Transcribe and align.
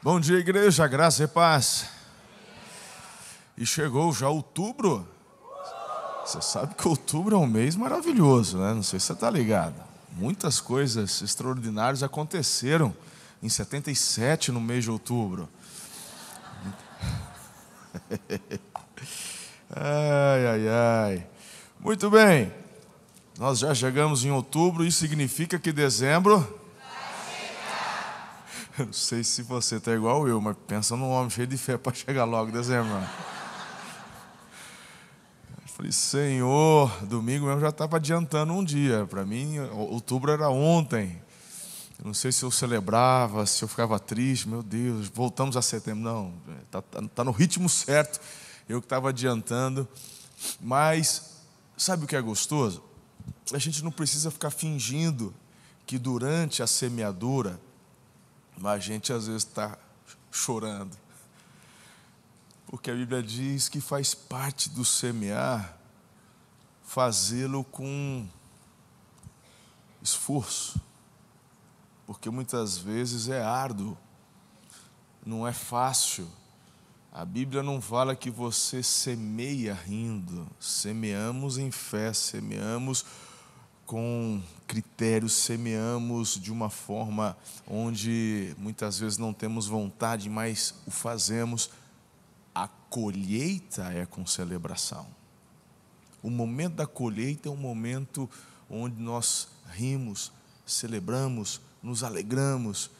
Bom 0.00 0.20
dia, 0.20 0.38
igreja, 0.38 0.86
graça 0.86 1.24
e 1.24 1.26
paz. 1.26 1.86
E 3.56 3.66
chegou 3.66 4.12
já 4.12 4.28
outubro. 4.28 5.04
Você 6.24 6.40
sabe 6.40 6.76
que 6.76 6.86
outubro 6.86 7.34
é 7.34 7.38
um 7.38 7.48
mês 7.48 7.74
maravilhoso, 7.74 8.58
né? 8.58 8.72
Não 8.72 8.82
sei 8.84 9.00
se 9.00 9.06
você 9.06 9.14
está 9.14 9.28
ligado. 9.28 9.74
Muitas 10.12 10.60
coisas 10.60 11.20
extraordinárias 11.20 12.04
aconteceram 12.04 12.94
em 13.42 13.48
77, 13.48 14.52
no 14.52 14.60
mês 14.60 14.84
de 14.84 14.90
outubro. 14.92 15.48
ai, 19.74 20.46
ai, 20.46 20.68
ai. 20.68 21.26
Muito 21.80 22.08
bem. 22.08 22.52
Nós 23.36 23.58
já 23.58 23.74
chegamos 23.74 24.24
em 24.24 24.30
outubro, 24.30 24.84
isso 24.84 25.00
significa 25.00 25.58
que 25.58 25.72
dezembro 25.72 26.57
eu 28.78 28.86
não 28.86 28.92
sei 28.92 29.24
se 29.24 29.42
você 29.42 29.76
está 29.76 29.92
igual 29.92 30.28
eu, 30.28 30.40
mas 30.40 30.56
pensa 30.66 30.96
num 30.96 31.10
homem 31.10 31.30
cheio 31.30 31.46
de 31.46 31.58
fé 31.58 31.76
para 31.76 31.92
chegar 31.92 32.24
logo 32.24 32.50
em 32.50 32.52
dezembro. 32.52 32.94
Eu 35.62 35.68
falei, 35.68 35.90
Senhor, 35.90 37.04
domingo 37.04 37.46
mesmo 37.46 37.60
já 37.60 37.70
estava 37.70 37.96
adiantando 37.96 38.52
um 38.52 38.62
dia. 38.62 39.06
Para 39.06 39.24
mim, 39.24 39.58
outubro 39.58 40.30
era 40.30 40.48
ontem. 40.48 41.20
Eu 41.98 42.06
não 42.06 42.14
sei 42.14 42.30
se 42.30 42.44
eu 42.44 42.50
celebrava, 42.50 43.44
se 43.46 43.62
eu 43.64 43.68
ficava 43.68 43.98
triste. 43.98 44.48
Meu 44.48 44.62
Deus, 44.62 45.08
voltamos 45.08 45.56
a 45.56 45.62
setembro. 45.62 46.02
Não, 46.02 46.32
está 46.64 46.80
tá, 46.80 47.02
tá 47.02 47.24
no 47.24 47.32
ritmo 47.32 47.68
certo. 47.68 48.20
Eu 48.68 48.80
que 48.80 48.86
estava 48.86 49.08
adiantando. 49.08 49.88
Mas, 50.60 51.38
sabe 51.76 52.04
o 52.04 52.06
que 52.06 52.14
é 52.14 52.20
gostoso? 52.20 52.84
A 53.52 53.58
gente 53.58 53.82
não 53.82 53.90
precisa 53.90 54.30
ficar 54.30 54.50
fingindo 54.50 55.34
que 55.84 55.98
durante 55.98 56.62
a 56.62 56.66
semeadura 56.66 57.58
mas 58.60 58.74
a 58.74 58.78
gente 58.78 59.12
às 59.12 59.26
vezes 59.26 59.44
está 59.44 59.78
chorando. 60.30 60.96
Porque 62.66 62.90
a 62.90 62.94
Bíblia 62.94 63.22
diz 63.22 63.68
que 63.68 63.80
faz 63.80 64.14
parte 64.14 64.68
do 64.68 64.84
semear 64.84 65.78
fazê-lo 66.82 67.64
com 67.64 68.26
esforço. 70.02 70.80
Porque 72.06 72.30
muitas 72.30 72.78
vezes 72.78 73.28
é 73.28 73.42
árduo, 73.42 73.96
não 75.24 75.46
é 75.46 75.52
fácil. 75.52 76.26
A 77.12 77.24
Bíblia 77.24 77.62
não 77.62 77.80
fala 77.80 78.16
que 78.16 78.30
você 78.30 78.82
semeia 78.82 79.74
rindo, 79.74 80.48
semeamos 80.58 81.58
em 81.58 81.70
fé, 81.70 82.12
semeamos 82.12 83.04
com 83.88 84.42
critérios, 84.66 85.32
semeamos 85.32 86.38
de 86.38 86.52
uma 86.52 86.68
forma 86.68 87.34
onde 87.66 88.54
muitas 88.58 88.98
vezes 88.98 89.16
não 89.16 89.32
temos 89.32 89.66
vontade, 89.66 90.28
mas 90.28 90.74
o 90.86 90.90
fazemos. 90.90 91.70
A 92.54 92.68
colheita 92.68 93.84
é 93.84 94.04
com 94.04 94.26
celebração. 94.26 95.06
O 96.22 96.28
momento 96.28 96.74
da 96.74 96.86
colheita 96.86 97.48
é 97.48 97.50
um 97.50 97.56
momento 97.56 98.28
onde 98.68 99.00
nós 99.00 99.48
rimos, 99.70 100.32
celebramos, 100.66 101.58
nos 101.82 102.04
alegramos. 102.04 102.90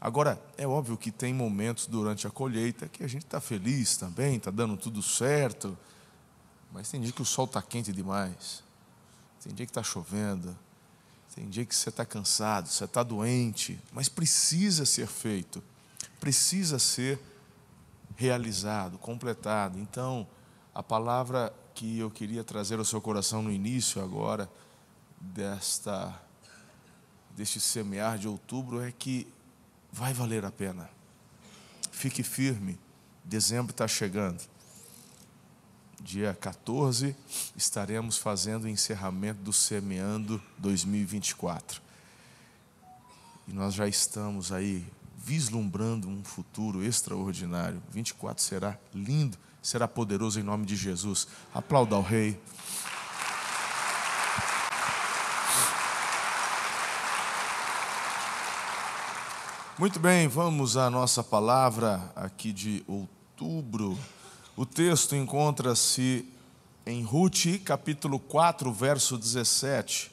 Agora, 0.00 0.40
é 0.56 0.64
óbvio 0.64 0.96
que 0.96 1.10
tem 1.10 1.34
momentos 1.34 1.86
durante 1.86 2.24
a 2.24 2.30
colheita 2.30 2.86
que 2.86 3.02
a 3.02 3.08
gente 3.08 3.24
está 3.24 3.40
feliz 3.40 3.96
também, 3.96 4.36
está 4.36 4.52
dando 4.52 4.76
tudo 4.76 5.02
certo, 5.02 5.76
mas 6.72 6.88
tem 6.88 7.00
dia 7.00 7.10
que 7.10 7.22
o 7.22 7.24
sol 7.24 7.46
está 7.46 7.60
quente 7.60 7.92
demais 7.92 8.63
tem 9.44 9.52
dia 9.52 9.66
que 9.66 9.70
está 9.70 9.82
chovendo, 9.82 10.56
tem 11.34 11.50
dia 11.50 11.66
que 11.66 11.76
você 11.76 11.90
está 11.90 12.04
cansado, 12.06 12.66
você 12.66 12.84
está 12.84 13.02
doente, 13.02 13.78
mas 13.92 14.08
precisa 14.08 14.86
ser 14.86 15.06
feito, 15.06 15.62
precisa 16.18 16.78
ser 16.78 17.20
realizado, 18.16 18.96
completado. 18.96 19.78
Então, 19.78 20.26
a 20.74 20.82
palavra 20.82 21.54
que 21.74 21.98
eu 21.98 22.10
queria 22.10 22.42
trazer 22.42 22.78
ao 22.78 22.86
seu 22.86 23.02
coração 23.02 23.42
no 23.42 23.52
início 23.52 24.02
agora 24.02 24.50
desta 25.20 26.20
deste 27.36 27.60
semear 27.60 28.16
de 28.16 28.28
outubro 28.28 28.80
é 28.80 28.92
que 28.92 29.26
vai 29.92 30.14
valer 30.14 30.44
a 30.44 30.52
pena. 30.52 30.88
Fique 31.90 32.22
firme. 32.22 32.78
Dezembro 33.24 33.72
está 33.72 33.88
chegando 33.88 34.40
dia 36.04 36.36
14, 36.38 37.16
estaremos 37.56 38.18
fazendo 38.18 38.64
o 38.64 38.68
encerramento 38.68 39.40
do 39.40 39.52
Semeando 39.52 40.40
2024. 40.58 41.80
E 43.48 43.52
nós 43.52 43.72
já 43.72 43.88
estamos 43.88 44.52
aí 44.52 44.86
vislumbrando 45.16 46.06
um 46.06 46.22
futuro 46.22 46.84
extraordinário. 46.84 47.82
24 47.90 48.42
será 48.42 48.78
lindo, 48.94 49.38
será 49.62 49.88
poderoso 49.88 50.38
em 50.38 50.42
nome 50.42 50.66
de 50.66 50.76
Jesus. 50.76 51.26
Aplauda 51.54 51.96
ao 51.96 52.02
Rei. 52.02 52.38
Muito 59.78 59.98
bem, 59.98 60.28
vamos 60.28 60.76
à 60.76 60.90
nossa 60.90 61.24
palavra 61.24 62.12
aqui 62.14 62.52
de 62.52 62.84
outubro. 62.86 63.98
O 64.56 64.64
texto 64.64 65.16
encontra-se 65.16 66.24
em 66.86 67.02
Ruth, 67.02 67.60
capítulo 67.64 68.20
4, 68.20 68.72
verso 68.72 69.18
17. 69.18 70.12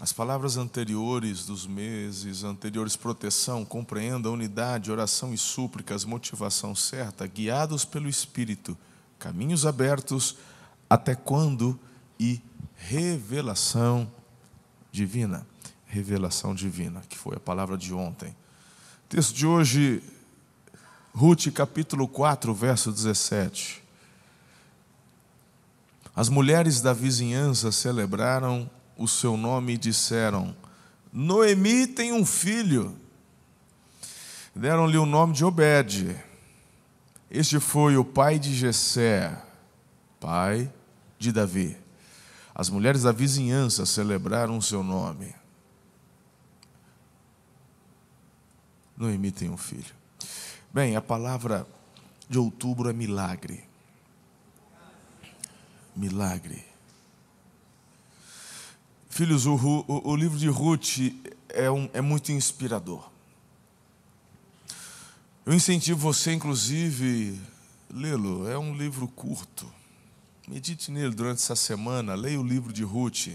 As 0.00 0.12
palavras 0.12 0.56
anteriores 0.56 1.46
dos 1.46 1.66
meses 1.66 2.44
anteriores, 2.44 2.94
proteção, 2.94 3.64
compreenda, 3.64 4.30
unidade, 4.30 4.92
oração 4.92 5.34
e 5.34 5.38
súplicas, 5.38 6.04
motivação 6.04 6.76
certa, 6.76 7.26
guiados 7.26 7.84
pelo 7.84 8.08
Espírito, 8.08 8.78
caminhos 9.18 9.66
abertos, 9.66 10.36
até 10.88 11.16
quando 11.16 11.76
e 12.20 12.40
revelação 12.76 14.08
divina 14.92 15.44
revelação 15.96 16.54
divina, 16.54 17.02
que 17.08 17.16
foi 17.16 17.36
a 17.36 17.40
palavra 17.40 17.76
de 17.76 17.94
ontem. 17.94 18.36
Texto 19.08 19.34
de 19.34 19.46
hoje, 19.46 20.02
Ruth 21.14 21.50
capítulo 21.52 22.06
4, 22.06 22.52
verso 22.54 22.92
17. 22.92 23.82
As 26.14 26.28
mulheres 26.28 26.80
da 26.80 26.92
vizinhança 26.92 27.72
celebraram 27.72 28.70
o 28.96 29.08
seu 29.08 29.36
nome 29.36 29.74
e 29.74 29.78
disseram: 29.78 30.54
Noemi 31.12 31.86
tem 31.86 32.12
um 32.12 32.24
filho. 32.24 32.96
Deram-lhe 34.54 34.98
o 34.98 35.06
nome 35.06 35.32
de 35.32 35.44
Obed. 35.44 36.16
Este 37.30 37.58
foi 37.58 37.96
o 37.96 38.04
pai 38.04 38.38
de 38.38 38.54
Jessé, 38.54 39.36
pai 40.20 40.72
de 41.18 41.32
Davi. 41.32 41.76
As 42.54 42.70
mulheres 42.70 43.02
da 43.02 43.12
vizinhança 43.12 43.84
celebraram 43.84 44.56
o 44.56 44.62
seu 44.62 44.82
nome. 44.82 45.34
Não 48.96 49.10
emitem 49.10 49.50
um 49.50 49.56
filho. 49.56 49.94
Bem, 50.72 50.96
a 50.96 51.00
palavra 51.00 51.66
de 52.28 52.38
outubro 52.38 52.88
é 52.88 52.92
milagre. 52.92 53.64
Milagre. 55.94 56.64
Filhos, 59.08 59.46
o, 59.46 59.54
o, 59.54 60.10
o 60.10 60.16
livro 60.16 60.38
de 60.38 60.48
Ruth 60.48 60.98
é, 61.48 61.70
um, 61.70 61.88
é 61.92 62.00
muito 62.00 62.32
inspirador. 62.32 63.10
Eu 65.46 65.54
incentivo 65.54 65.98
você, 65.98 66.32
inclusive, 66.32 67.40
lê-lo. 67.88 68.48
É 68.48 68.58
um 68.58 68.76
livro 68.76 69.08
curto. 69.08 69.72
Medite 70.46 70.90
nele 70.90 71.14
durante 71.14 71.38
essa 71.38 71.56
semana. 71.56 72.14
Leia 72.14 72.40
o 72.40 72.44
livro 72.44 72.72
de 72.72 72.82
Ruth. 72.82 73.28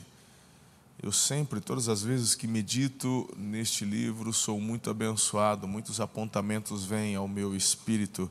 Eu 1.04 1.12
sempre, 1.12 1.60
todas 1.60 1.90
as 1.90 2.04
vezes 2.04 2.36
que 2.36 2.46
medito 2.46 3.28
neste 3.36 3.84
livro, 3.84 4.32
sou 4.32 4.62
muito 4.62 4.88
abençoado, 4.88 5.68
muitos 5.68 6.00
apontamentos 6.00 6.86
vêm 6.86 7.16
ao 7.16 7.28
meu 7.28 7.56
espírito. 7.56 8.30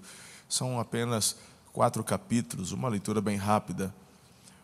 São 0.49 0.78
apenas 0.78 1.34
quatro 1.72 2.05
capítulos, 2.05 2.70
uma 2.70 2.88
leitura 2.88 3.20
bem 3.20 3.37
rápida. 3.37 3.93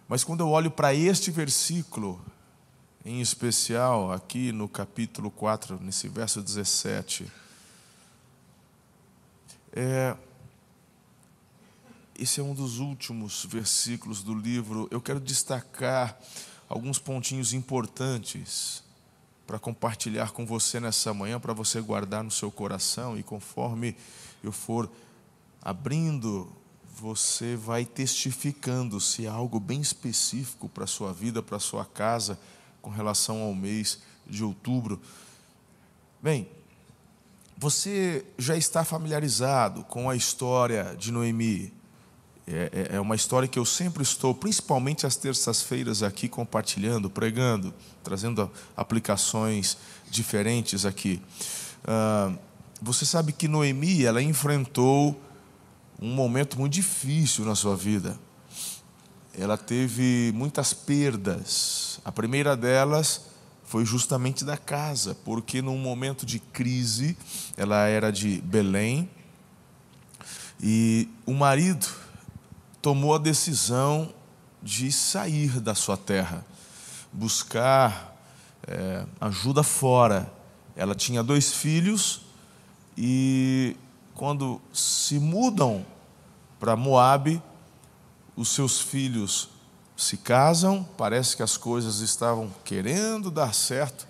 Mas 0.06 0.22
quando 0.22 0.38
eu 0.38 0.48
olho 0.50 0.70
para 0.70 0.94
este 0.94 1.32
versículo, 1.32 2.24
em 3.04 3.20
especial 3.20 4.12
aqui 4.12 4.52
no 4.52 4.68
capítulo 4.68 5.28
4, 5.28 5.80
nesse 5.82 6.06
verso 6.06 6.40
17, 6.40 7.26
é, 9.72 10.16
esse 12.16 12.38
é 12.38 12.42
um 12.42 12.54
dos 12.54 12.78
últimos 12.78 13.44
versículos 13.46 14.22
do 14.22 14.32
livro. 14.32 14.86
Eu 14.92 15.00
quero 15.00 15.18
destacar 15.18 16.16
alguns 16.68 16.98
pontinhos 16.98 17.52
importantes 17.52 18.82
para 19.46 19.58
compartilhar 19.58 20.32
com 20.32 20.44
você 20.44 20.80
nessa 20.80 21.14
manhã, 21.14 21.38
para 21.38 21.52
você 21.52 21.80
guardar 21.80 22.24
no 22.24 22.30
seu 22.30 22.50
coração 22.50 23.16
e 23.16 23.22
conforme 23.22 23.96
eu 24.42 24.50
for 24.50 24.90
abrindo, 25.62 26.50
você 26.96 27.54
vai 27.54 27.84
testificando 27.84 29.00
se 29.00 29.26
há 29.26 29.32
algo 29.32 29.60
bem 29.60 29.80
específico 29.80 30.68
para 30.68 30.84
a 30.84 30.88
sua 30.88 31.12
vida, 31.12 31.42
para 31.42 31.58
a 31.58 31.60
sua 31.60 31.84
casa, 31.84 32.38
com 32.80 32.90
relação 32.90 33.42
ao 33.42 33.54
mês 33.54 34.00
de 34.26 34.42
outubro. 34.42 35.00
Bem, 36.22 36.48
você 37.56 38.24
já 38.38 38.56
está 38.56 38.84
familiarizado 38.84 39.84
com 39.84 40.10
a 40.10 40.16
história 40.16 40.96
de 40.98 41.12
Noemi. 41.12 41.72
É, 42.48 42.88
é, 42.92 42.96
é 42.96 43.00
uma 43.00 43.16
história 43.16 43.48
que 43.48 43.58
eu 43.58 43.64
sempre 43.64 44.04
estou, 44.04 44.32
principalmente 44.32 45.04
às 45.04 45.16
terças-feiras, 45.16 46.04
aqui 46.04 46.28
compartilhando, 46.28 47.10
pregando, 47.10 47.74
trazendo 48.04 48.48
aplicações 48.76 49.76
diferentes 50.08 50.86
aqui. 50.86 51.20
Ah, 51.84 52.32
você 52.80 53.04
sabe 53.04 53.32
que 53.32 53.48
Noemi 53.48 54.04
ela 54.04 54.22
enfrentou 54.22 55.20
um 56.00 56.14
momento 56.14 56.58
muito 56.58 56.74
difícil 56.74 57.44
na 57.44 57.56
sua 57.56 57.74
vida. 57.74 58.16
Ela 59.36 59.56
teve 59.56 60.30
muitas 60.34 60.72
perdas. 60.72 61.98
A 62.04 62.12
primeira 62.12 62.56
delas 62.56 63.22
foi 63.64 63.84
justamente 63.84 64.44
da 64.44 64.56
casa, 64.56 65.16
porque 65.24 65.60
num 65.60 65.78
momento 65.78 66.24
de 66.24 66.38
crise, 66.38 67.16
ela 67.56 67.88
era 67.88 68.12
de 68.12 68.40
Belém, 68.42 69.10
e 70.62 71.08
o 71.26 71.34
marido 71.34 71.86
tomou 72.80 73.14
a 73.14 73.18
decisão 73.18 74.12
de 74.62 74.90
sair 74.90 75.60
da 75.60 75.74
sua 75.74 75.96
terra, 75.96 76.44
buscar 77.12 78.16
é, 78.66 79.04
ajuda 79.20 79.62
fora. 79.62 80.30
Ela 80.74 80.94
tinha 80.94 81.22
dois 81.22 81.52
filhos 81.52 82.22
e 82.96 83.76
quando 84.14 84.60
se 84.72 85.18
mudam 85.18 85.84
para 86.58 86.74
Moabe, 86.74 87.42
os 88.34 88.48
seus 88.48 88.80
filhos 88.80 89.48
se 89.96 90.16
casam, 90.18 90.86
parece 90.96 91.36
que 91.36 91.42
as 91.42 91.56
coisas 91.56 92.00
estavam 92.00 92.50
querendo 92.64 93.30
dar 93.30 93.54
certo, 93.54 94.06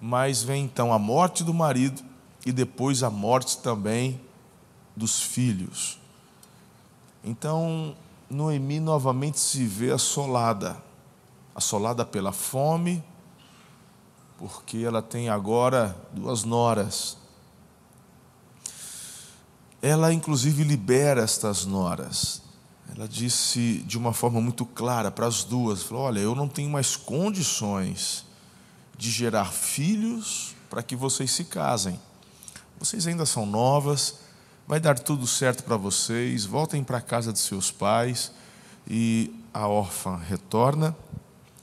mas 0.00 0.42
vem 0.42 0.64
então 0.64 0.92
a 0.92 0.98
morte 0.98 1.42
do 1.42 1.54
marido 1.54 2.02
e 2.44 2.52
depois 2.52 3.02
a 3.02 3.08
morte 3.08 3.58
também 3.58 4.20
dos 4.94 5.22
filhos. 5.22 5.98
Então, 7.24 7.96
Noemi 8.28 8.78
novamente 8.78 9.40
se 9.40 9.64
vê 9.64 9.90
assolada, 9.90 10.76
assolada 11.54 12.04
pela 12.04 12.32
fome, 12.32 13.02
porque 14.38 14.78
ela 14.78 15.00
tem 15.00 15.28
agora 15.28 15.96
duas 16.12 16.44
noras. 16.44 17.16
Ela, 19.80 20.12
inclusive, 20.12 20.62
libera 20.62 21.22
estas 21.22 21.64
noras 21.64 22.44
ela 22.96 23.08
disse 23.08 23.78
de 23.86 23.98
uma 23.98 24.12
forma 24.12 24.40
muito 24.40 24.64
clara 24.64 25.10
para 25.10 25.26
as 25.26 25.42
duas: 25.42 25.82
falou, 25.82 26.04
Olha, 26.04 26.20
eu 26.20 26.34
não 26.34 26.48
tenho 26.48 26.70
mais 26.70 26.96
condições 26.96 28.24
de 28.96 29.10
gerar 29.10 29.52
filhos 29.52 30.54
para 30.70 30.82
que 30.82 30.94
vocês 30.94 31.30
se 31.30 31.44
casem. 31.44 32.00
Vocês 32.78 33.06
ainda 33.06 33.26
são 33.26 33.44
novas, 33.46 34.20
vai 34.66 34.80
dar 34.80 34.98
tudo 34.98 35.26
certo 35.26 35.62
para 35.62 35.76
vocês, 35.76 36.44
voltem 36.44 36.82
para 36.82 36.98
a 36.98 37.02
casa 37.02 37.32
de 37.32 37.38
seus 37.38 37.70
pais. 37.70 38.32
E 38.86 39.34
a 39.52 39.68
órfã 39.68 40.16
retorna. 40.16 40.94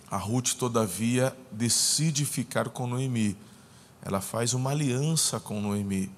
A 0.09 0.17
Ruth, 0.17 0.53
todavia, 0.53 1.35
decide 1.51 2.25
ficar 2.25 2.69
com 2.69 2.87
Noemi. 2.87 3.37
Ela 4.01 4.19
faz 4.19 4.53
uma 4.53 4.71
aliança 4.71 5.39
com 5.39 5.61
Noemi. 5.61 6.11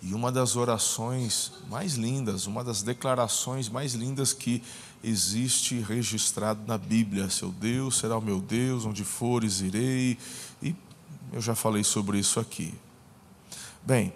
E 0.00 0.14
uma 0.14 0.30
das 0.30 0.54
orações 0.54 1.52
mais 1.68 1.94
lindas, 1.94 2.46
uma 2.46 2.62
das 2.62 2.82
declarações 2.82 3.68
mais 3.68 3.94
lindas 3.94 4.32
que 4.32 4.62
existe 5.02 5.80
registrado 5.80 6.60
na 6.66 6.78
Bíblia: 6.78 7.30
Seu 7.30 7.50
Deus 7.50 7.98
será 7.98 8.16
o 8.16 8.20
meu 8.20 8.40
Deus, 8.40 8.84
onde 8.84 9.04
fores 9.04 9.60
irei. 9.60 10.18
E 10.62 10.74
eu 11.32 11.40
já 11.40 11.54
falei 11.54 11.82
sobre 11.82 12.18
isso 12.18 12.38
aqui. 12.38 12.74
Bem, 13.82 14.12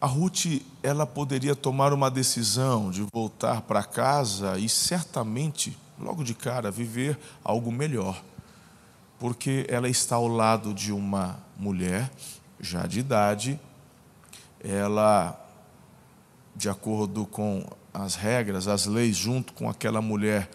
a 0.00 0.06
Ruth, 0.06 0.62
ela 0.82 1.06
poderia 1.06 1.54
tomar 1.54 1.92
uma 1.92 2.10
decisão 2.10 2.90
de 2.90 3.04
voltar 3.12 3.62
para 3.62 3.82
casa 3.82 4.58
e 4.58 4.68
certamente, 4.68 5.76
logo 5.98 6.24
de 6.24 6.34
cara, 6.34 6.70
viver 6.70 7.18
algo 7.44 7.70
melhor, 7.70 8.22
porque 9.18 9.66
ela 9.68 9.88
está 9.88 10.16
ao 10.16 10.26
lado 10.26 10.72
de 10.72 10.92
uma 10.92 11.38
mulher 11.58 12.10
já 12.58 12.86
de 12.86 13.00
idade 13.00 13.60
ela, 14.62 15.38
de 16.54 16.68
acordo 16.68 17.24
com 17.26 17.66
as 17.92 18.14
regras, 18.14 18.68
as 18.68 18.86
leis, 18.86 19.16
junto 19.16 19.52
com 19.54 19.68
aquela 19.68 20.02
mulher, 20.02 20.50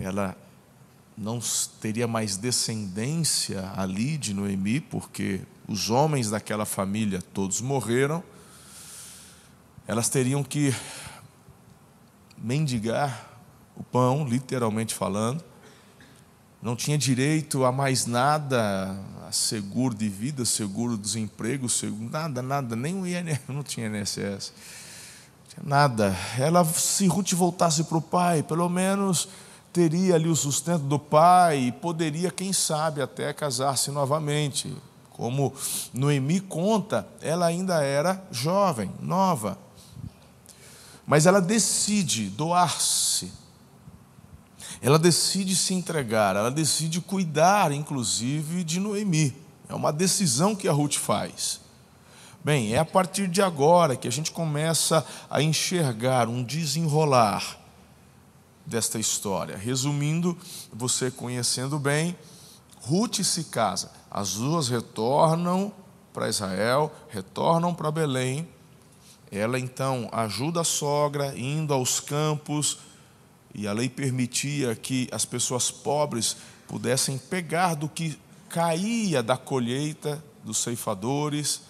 ela 0.00 0.36
não 1.16 1.38
teria 1.80 2.08
mais 2.08 2.36
descendência 2.36 3.70
ali 3.76 4.16
de 4.16 4.32
Noemi, 4.32 4.80
porque 4.80 5.42
os 5.68 5.90
homens 5.90 6.30
daquela 6.30 6.64
família 6.64 7.20
todos 7.34 7.60
morreram. 7.60 8.24
Elas 9.86 10.08
teriam 10.08 10.44
que 10.44 10.74
mendigar 12.38 13.30
o 13.76 13.82
pão, 13.82 14.26
literalmente 14.26 14.94
falando. 14.94 15.42
Não 16.60 16.76
tinha 16.76 16.96
direito 16.96 17.64
a 17.64 17.72
mais 17.72 18.06
nada, 18.06 18.96
seguro 19.32 19.94
de 19.94 20.08
vida, 20.08 20.44
seguro 20.44 20.96
desemprego, 20.96 21.68
seguro, 21.68 22.08
nada, 22.08 22.40
nada, 22.40 22.76
nem 22.76 22.94
o 22.94 23.06
INSS, 23.06 23.40
não 23.48 23.64
tinha 23.64 23.88
INSS, 23.88 24.52
nada. 25.64 26.16
Ela, 26.38 26.64
se 26.64 27.08
Ruth 27.08 27.32
voltasse 27.32 27.82
para 27.84 27.98
o 27.98 28.02
pai, 28.02 28.44
pelo 28.44 28.68
menos 28.68 29.28
teria 29.72 30.14
ali 30.14 30.28
o 30.28 30.36
sustento 30.36 30.84
do 30.84 30.98
pai 30.98 31.58
e 31.58 31.72
poderia, 31.72 32.30
quem 32.30 32.52
sabe, 32.52 33.02
até 33.02 33.32
casar-se 33.32 33.90
novamente. 33.90 34.72
Como 35.10 35.52
Noemi 35.92 36.40
conta, 36.40 37.06
ela 37.20 37.46
ainda 37.46 37.82
era 37.82 38.22
jovem, 38.30 38.90
nova. 39.00 39.58
Mas 41.06 41.26
ela 41.26 41.40
decide 41.40 42.28
doar-se 42.28 43.32
ela 44.82 44.98
decide 44.98 45.54
se 45.54 45.72
entregar, 45.72 46.34
ela 46.34 46.50
decide 46.50 47.00
cuidar, 47.00 47.70
inclusive, 47.70 48.64
de 48.64 48.80
Noemi. 48.80 49.32
É 49.68 49.74
uma 49.74 49.92
decisão 49.92 50.56
que 50.56 50.66
a 50.66 50.72
Ruth 50.72 50.96
faz. 50.96 51.60
Bem, 52.44 52.74
é 52.74 52.78
a 52.78 52.84
partir 52.84 53.28
de 53.28 53.40
agora 53.40 53.94
que 53.94 54.08
a 54.08 54.10
gente 54.10 54.32
começa 54.32 55.06
a 55.30 55.40
enxergar 55.40 56.28
um 56.28 56.42
desenrolar 56.42 57.56
desta 58.66 58.98
história. 58.98 59.56
Resumindo, 59.56 60.36
você 60.72 61.12
conhecendo 61.12 61.78
bem, 61.78 62.18
Ruth 62.80 63.22
se 63.22 63.44
casa, 63.44 63.92
as 64.10 64.34
duas 64.34 64.68
retornam 64.68 65.72
para 66.12 66.28
Israel, 66.28 66.92
retornam 67.08 67.72
para 67.72 67.92
Belém. 67.92 68.48
Ela 69.32 69.58
então 69.58 70.10
ajuda 70.12 70.60
a 70.60 70.64
sogra 70.64 71.34
indo 71.34 71.72
aos 71.72 71.98
campos, 72.00 72.80
e 73.54 73.66
a 73.66 73.72
lei 73.72 73.88
permitia 73.88 74.76
que 74.76 75.08
as 75.10 75.24
pessoas 75.24 75.70
pobres 75.70 76.36
pudessem 76.68 77.16
pegar 77.16 77.74
do 77.74 77.88
que 77.88 78.18
caía 78.50 79.22
da 79.22 79.38
colheita 79.38 80.22
dos 80.44 80.58
ceifadores, 80.58 81.62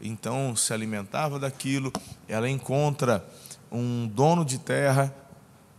então 0.00 0.56
se 0.56 0.72
alimentava 0.72 1.38
daquilo. 1.38 1.92
Ela 2.28 2.50
encontra 2.50 3.24
um 3.70 4.08
dono 4.08 4.44
de 4.44 4.58
terra, 4.58 5.14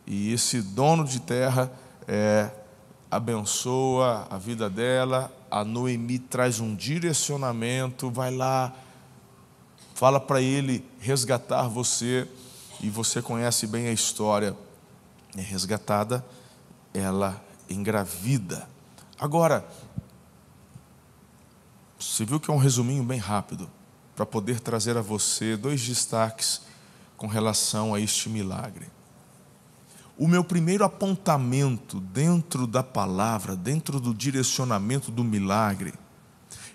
e 0.07 0.31
esse 0.31 0.61
dono 0.61 1.03
de 1.03 1.19
terra 1.19 1.69
é, 2.07 2.49
abençoa 3.11 4.25
a 4.29 4.37
vida 4.37 4.69
dela. 4.69 5.29
A 5.51 5.65
Noemi 5.65 6.17
traz 6.17 6.61
um 6.61 6.73
direcionamento, 6.73 8.09
vai 8.09 8.33
lá, 8.33 8.73
fala 9.95 10.19
para 10.19 10.41
ele 10.41 10.85
resgatar 10.99 11.67
você, 11.67 12.27
e 12.81 12.89
você 12.89 13.21
conhece 13.21 13.65
bem 13.65 13.87
a 13.87 13.91
história 13.91 14.55
é 15.35 15.41
resgatada, 15.41 16.23
ela 16.93 17.43
engravida. 17.69 18.67
Agora, 19.19 19.65
você 21.99 22.23
viu 22.23 22.39
que 22.39 22.49
é 22.49 22.53
um 22.53 22.57
resuminho 22.57 23.03
bem 23.03 23.19
rápido 23.19 23.69
para 24.15 24.25
poder 24.25 24.59
trazer 24.59 24.95
a 24.97 25.01
você 25.01 25.57
dois 25.57 25.81
destaques 25.81 26.61
com 27.17 27.27
relação 27.27 27.93
a 27.93 27.99
este 27.99 28.29
milagre. 28.29 28.87
O 30.17 30.27
meu 30.27 30.43
primeiro 30.43 30.85
apontamento 30.85 31.99
dentro 31.99 32.65
da 32.65 32.81
palavra, 32.81 33.55
dentro 33.55 33.99
do 33.99 34.13
direcionamento 34.13 35.11
do 35.11 35.23
milagre, 35.23 35.93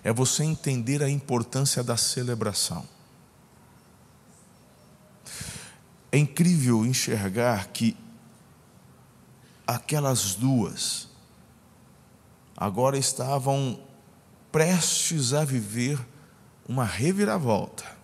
é 0.03 0.13
você 0.13 0.43
entender 0.43 1.01
a 1.01 1.09
importância 1.09 1.83
da 1.83 1.97
celebração. 1.97 2.85
É 6.11 6.17
incrível 6.17 6.85
enxergar 6.85 7.67
que 7.67 7.95
aquelas 9.65 10.35
duas 10.35 11.07
agora 12.57 12.97
estavam 12.97 13.81
prestes 14.51 15.33
a 15.33 15.45
viver 15.45 15.99
uma 16.67 16.83
reviravolta. 16.83 18.01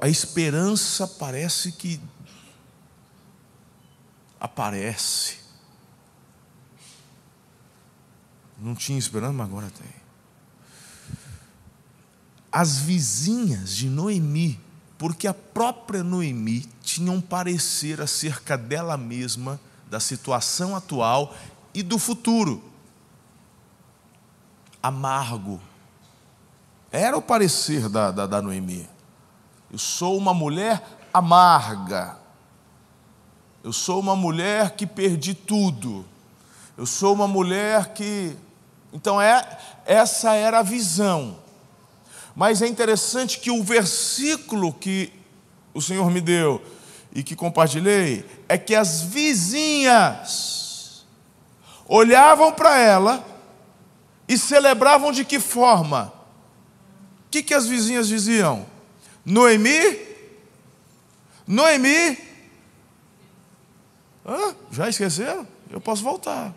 a 0.00 0.08
esperança 0.08 1.06
parece 1.06 1.72
que 1.72 2.00
aparece. 4.40 5.38
Não 8.58 8.74
tinha 8.74 8.98
esperança, 8.98 9.32
mas 9.32 9.46
agora 9.46 9.70
tem. 9.70 10.05
As 12.58 12.78
vizinhas 12.78 13.76
de 13.76 13.86
Noemi, 13.86 14.58
porque 14.96 15.28
a 15.28 15.34
própria 15.34 16.02
Noemi 16.02 16.66
tinha 16.80 17.12
um 17.12 17.20
parecer 17.20 18.00
acerca 18.00 18.56
dela 18.56 18.96
mesma, 18.96 19.60
da 19.90 20.00
situação 20.00 20.74
atual 20.74 21.34
e 21.74 21.82
do 21.82 21.98
futuro. 21.98 22.64
Amargo. 24.82 25.60
Era 26.90 27.18
o 27.18 27.20
parecer 27.20 27.90
da, 27.90 28.10
da, 28.10 28.26
da 28.26 28.40
Noemi. 28.40 28.88
Eu 29.70 29.76
sou 29.78 30.16
uma 30.16 30.32
mulher 30.32 30.82
amarga. 31.12 32.16
Eu 33.62 33.70
sou 33.74 34.00
uma 34.00 34.16
mulher 34.16 34.70
que 34.76 34.86
perdi 34.86 35.34
tudo. 35.34 36.06
Eu 36.74 36.86
sou 36.86 37.12
uma 37.12 37.28
mulher 37.28 37.92
que. 37.92 38.34
Então, 38.94 39.20
é, 39.20 39.58
essa 39.84 40.32
era 40.32 40.60
a 40.60 40.62
visão. 40.62 41.44
Mas 42.36 42.60
é 42.60 42.66
interessante 42.66 43.40
que 43.40 43.50
o 43.50 43.62
versículo 43.62 44.74
que 44.74 45.10
o 45.72 45.80
Senhor 45.80 46.10
me 46.10 46.20
deu 46.20 46.62
e 47.10 47.22
que 47.22 47.34
compartilhei 47.34 48.26
é 48.46 48.58
que 48.58 48.74
as 48.74 49.00
vizinhas 49.00 51.06
olhavam 51.88 52.52
para 52.52 52.76
ela 52.76 53.26
e 54.28 54.36
celebravam 54.36 55.12
de 55.12 55.24
que 55.24 55.40
forma? 55.40 56.12
O 57.26 57.30
que, 57.30 57.42
que 57.42 57.54
as 57.54 57.66
vizinhas 57.66 58.06
diziam? 58.06 58.66
Noemi? 59.24 59.98
Noemi? 61.46 62.18
Hã? 64.26 64.54
Já 64.70 64.90
esqueceram? 64.90 65.48
Eu 65.70 65.80
posso 65.80 66.02
voltar. 66.02 66.52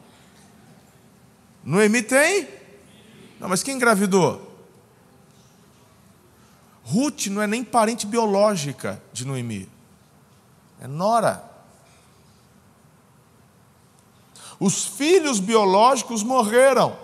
Noemi 1.64 2.02
tem? 2.02 2.50
Não, 3.40 3.48
mas 3.48 3.64
quem 3.64 3.76
engravidou? 3.76 4.49
Ruth 6.92 7.28
não 7.28 7.40
é 7.40 7.46
nem 7.46 7.64
parente 7.64 8.08
biológica 8.08 9.00
de 9.14 9.24
Noemi. 9.24 9.70
É 10.82 10.88
nora. 10.88 11.44
Os 14.60 14.86
filhos 14.86 15.40
biológicos 15.40 16.24
morreram. 16.24 16.98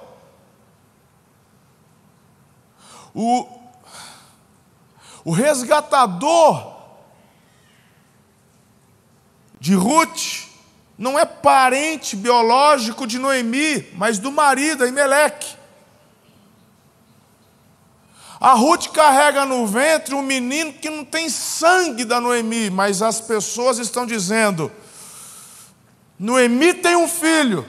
O, 3.13 3.48
o 5.24 5.32
resgatador 5.32 6.74
de 9.60 9.75
Ruth 9.75 10.48
não 10.98 11.18
é 11.18 11.25
parente 11.25 12.15
biológico 12.15 13.06
de 13.06 13.20
Noemi, 13.20 13.88
mas 13.94 14.18
do 14.18 14.32
marido, 14.32 14.88
Imeleque. 14.88 15.56
A 18.46 18.54
Ruth 18.54 18.90
carrega 18.90 19.44
no 19.44 19.66
ventre 19.66 20.14
um 20.14 20.22
menino 20.22 20.72
que 20.72 20.88
não 20.88 21.04
tem 21.04 21.28
sangue 21.30 22.06
da 22.06 22.22
Noemi, 22.22 22.70
mas 22.70 23.02
as 23.02 23.20
pessoas 23.20 23.80
estão 23.80 24.06
dizendo: 24.06 24.72
Noemi 26.20 26.75
tem 26.75 26.96
um 26.96 27.08
filho. 27.08 27.68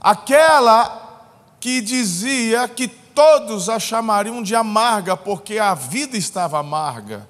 Aquela 0.00 1.30
que 1.60 1.80
dizia 1.80 2.66
que 2.66 2.88
todos 2.88 3.68
a 3.68 3.78
chamariam 3.78 4.42
de 4.42 4.56
amarga, 4.56 5.16
porque 5.16 5.60
a 5.60 5.72
vida 5.72 6.16
estava 6.16 6.58
amarga. 6.58 7.28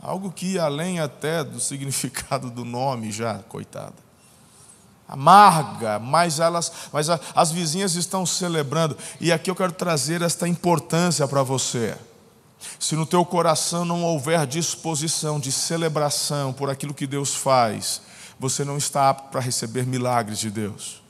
Algo 0.00 0.32
que 0.32 0.52
ia 0.52 0.62
além 0.62 0.98
até 0.98 1.44
do 1.44 1.60
significado 1.60 2.50
do 2.50 2.64
nome, 2.64 3.12
já, 3.12 3.40
coitada. 3.50 4.05
Amarga, 5.08 5.98
mas, 6.00 6.40
elas, 6.40 6.72
mas 6.92 7.08
a, 7.08 7.20
as 7.34 7.52
vizinhas 7.52 7.94
estão 7.94 8.26
celebrando. 8.26 8.96
E 9.20 9.32
aqui 9.32 9.50
eu 9.50 9.54
quero 9.54 9.72
trazer 9.72 10.22
esta 10.22 10.48
importância 10.48 11.26
para 11.28 11.42
você. 11.42 11.96
Se 12.78 12.96
no 12.96 13.06
teu 13.06 13.24
coração 13.24 13.84
não 13.84 14.02
houver 14.02 14.46
disposição 14.46 15.38
de 15.38 15.52
celebração 15.52 16.52
por 16.52 16.68
aquilo 16.68 16.94
que 16.94 17.06
Deus 17.06 17.34
faz, 17.34 18.02
você 18.38 18.64
não 18.64 18.76
está 18.76 19.08
apto 19.08 19.28
para 19.30 19.40
receber 19.40 19.86
milagres 19.86 20.38
de 20.38 20.50
Deus. 20.50 21.02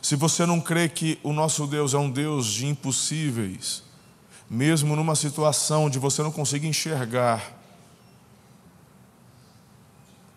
Se 0.00 0.16
você 0.16 0.44
não 0.44 0.60
crê 0.60 0.88
que 0.88 1.18
o 1.22 1.32
nosso 1.32 1.66
Deus 1.66 1.94
é 1.94 1.98
um 1.98 2.10
Deus 2.10 2.46
de 2.46 2.66
impossíveis, 2.66 3.84
mesmo 4.50 4.96
numa 4.96 5.14
situação 5.14 5.84
onde 5.84 5.98
você 5.98 6.22
não 6.22 6.32
consiga 6.32 6.66
enxergar, 6.66 7.61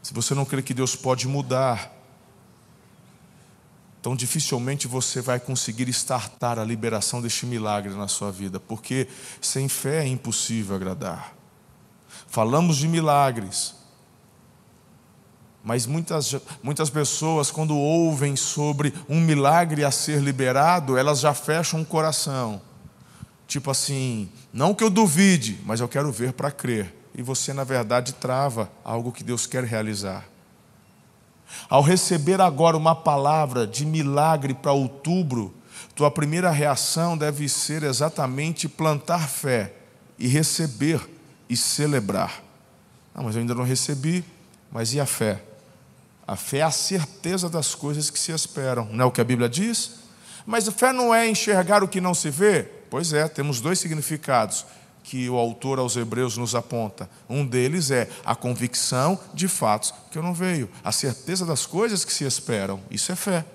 se 0.06 0.14
você 0.14 0.36
não 0.36 0.46
crê 0.46 0.62
que 0.62 0.72
Deus 0.72 0.96
pode 0.96 1.28
mudar, 1.28 1.92
então 4.00 4.16
dificilmente 4.16 4.88
você 4.88 5.20
vai 5.20 5.40
conseguir 5.40 5.90
estartar 5.90 6.60
a 6.60 6.64
liberação 6.64 7.24
deste 7.24 7.44
milagre 7.44 7.92
na 7.96 8.08
sua 8.08 8.32
vida, 8.32 8.60
porque 8.60 9.08
sem 9.42 9.68
fé 9.68 10.04
é 10.04 10.08
impossível 10.08 10.76
agradar. 10.76 11.36
Falamos 12.28 12.78
de 12.78 12.88
milagres, 12.88 13.74
mas 15.64 15.88
muitas, 15.88 16.36
muitas 16.62 16.92
pessoas, 16.92 17.50
quando 17.50 17.76
ouvem 17.76 18.36
sobre 18.36 18.94
um 19.10 19.20
milagre 19.20 19.84
a 19.84 19.90
ser 19.90 20.22
liberado, 20.22 21.00
elas 21.00 21.20
já 21.20 21.34
fecham 21.34 21.82
o 21.82 21.86
coração. 21.86 22.62
Tipo 23.48 23.72
assim, 23.72 24.30
não 24.54 24.76
que 24.76 24.84
eu 24.84 24.92
duvide, 24.92 25.60
mas 25.66 25.80
eu 25.80 25.88
quero 25.88 26.12
ver 26.12 26.32
para 26.32 26.52
crer. 26.52 27.05
E 27.18 27.22
você, 27.22 27.54
na 27.54 27.64
verdade, 27.64 28.14
trava 28.14 28.70
algo 28.84 29.12
que 29.12 29.24
Deus 29.24 29.48
quer 29.48 29.64
realizar. 29.64 30.26
Ao 31.70 31.82
receber 31.82 32.42
agora 32.42 32.76
uma 32.76 32.94
palavra 32.94 33.66
de 33.66 33.86
milagre 33.86 34.54
para 34.54 34.74
outubro, 34.74 35.54
tua 35.96 36.12
primeira 36.12 36.52
reação 36.52 37.18
deve 37.18 37.48
ser 37.48 37.84
exatamente 37.84 38.68
plantar 38.68 39.30
fé 39.30 39.74
e 40.20 40.28
receber 40.28 41.10
e 41.48 41.56
celebrar. 41.56 42.44
Não, 43.14 43.24
mas 43.24 43.36
eu 43.36 43.42
ainda 43.42 43.56
não 43.56 43.64
recebi, 43.64 44.26
mas 44.70 44.94
e 44.94 45.00
a 45.00 45.06
fé? 45.06 45.42
A 46.28 46.36
fé 46.36 46.58
é 46.58 46.64
a 46.64 46.72
certeza 46.72 47.50
das 47.50 47.74
coisas 47.74 48.10
que 48.10 48.20
se 48.20 48.34
esperam, 48.34 48.90
não 48.92 49.06
é 49.06 49.08
o 49.08 49.12
que 49.12 49.22
a 49.22 49.26
Bíblia 49.26 49.48
diz? 49.48 50.00
Mas 50.46 50.68
a 50.68 50.72
fé 50.72 50.92
não 50.92 51.16
é 51.16 51.30
enxergar 51.30 51.82
o 51.82 51.88
que 51.88 52.02
não 52.02 52.14
se 52.14 52.30
vê? 52.30 52.64
Pois 52.90 53.14
é, 53.14 53.28
temos 53.30 53.62
dois 53.62 53.80
significados 53.80 54.66
que 55.06 55.30
o 55.30 55.38
autor 55.38 55.78
aos 55.78 55.96
Hebreus 55.96 56.36
nos 56.36 56.56
aponta. 56.56 57.08
Um 57.30 57.46
deles 57.46 57.92
é 57.92 58.10
a 58.26 58.36
convicção 58.36 59.20
de 59.36 59.48
fatos 59.48 59.94
que 60.10 60.18
eu 60.18 60.24
não 60.24 60.34
veio, 60.34 60.68
a 60.84 60.92
certeza 60.92 61.46
das 61.46 61.66
coisas 61.66 62.04
que 62.04 62.12
se 62.12 62.24
esperam. 62.24 62.82
Isso 62.90 63.12
é 63.12 63.16
fé. 63.16 63.46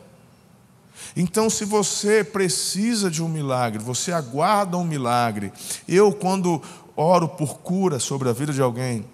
Então, 1.17 1.51
se 1.51 1.65
você 1.65 2.23
precisa 2.23 3.11
de 3.11 3.21
um 3.21 3.29
milagre, 3.29 3.83
você 3.83 4.13
aguarda 4.13 4.77
um 4.77 4.85
milagre. 4.85 5.53
Eu, 5.89 6.13
quando 6.13 6.63
oro 6.95 7.29
por 7.29 7.59
cura 7.59 7.99
sobre 7.99 8.29
a 8.29 8.33
vida 8.33 8.53
de 8.53 8.63
alguém, 8.63 9.05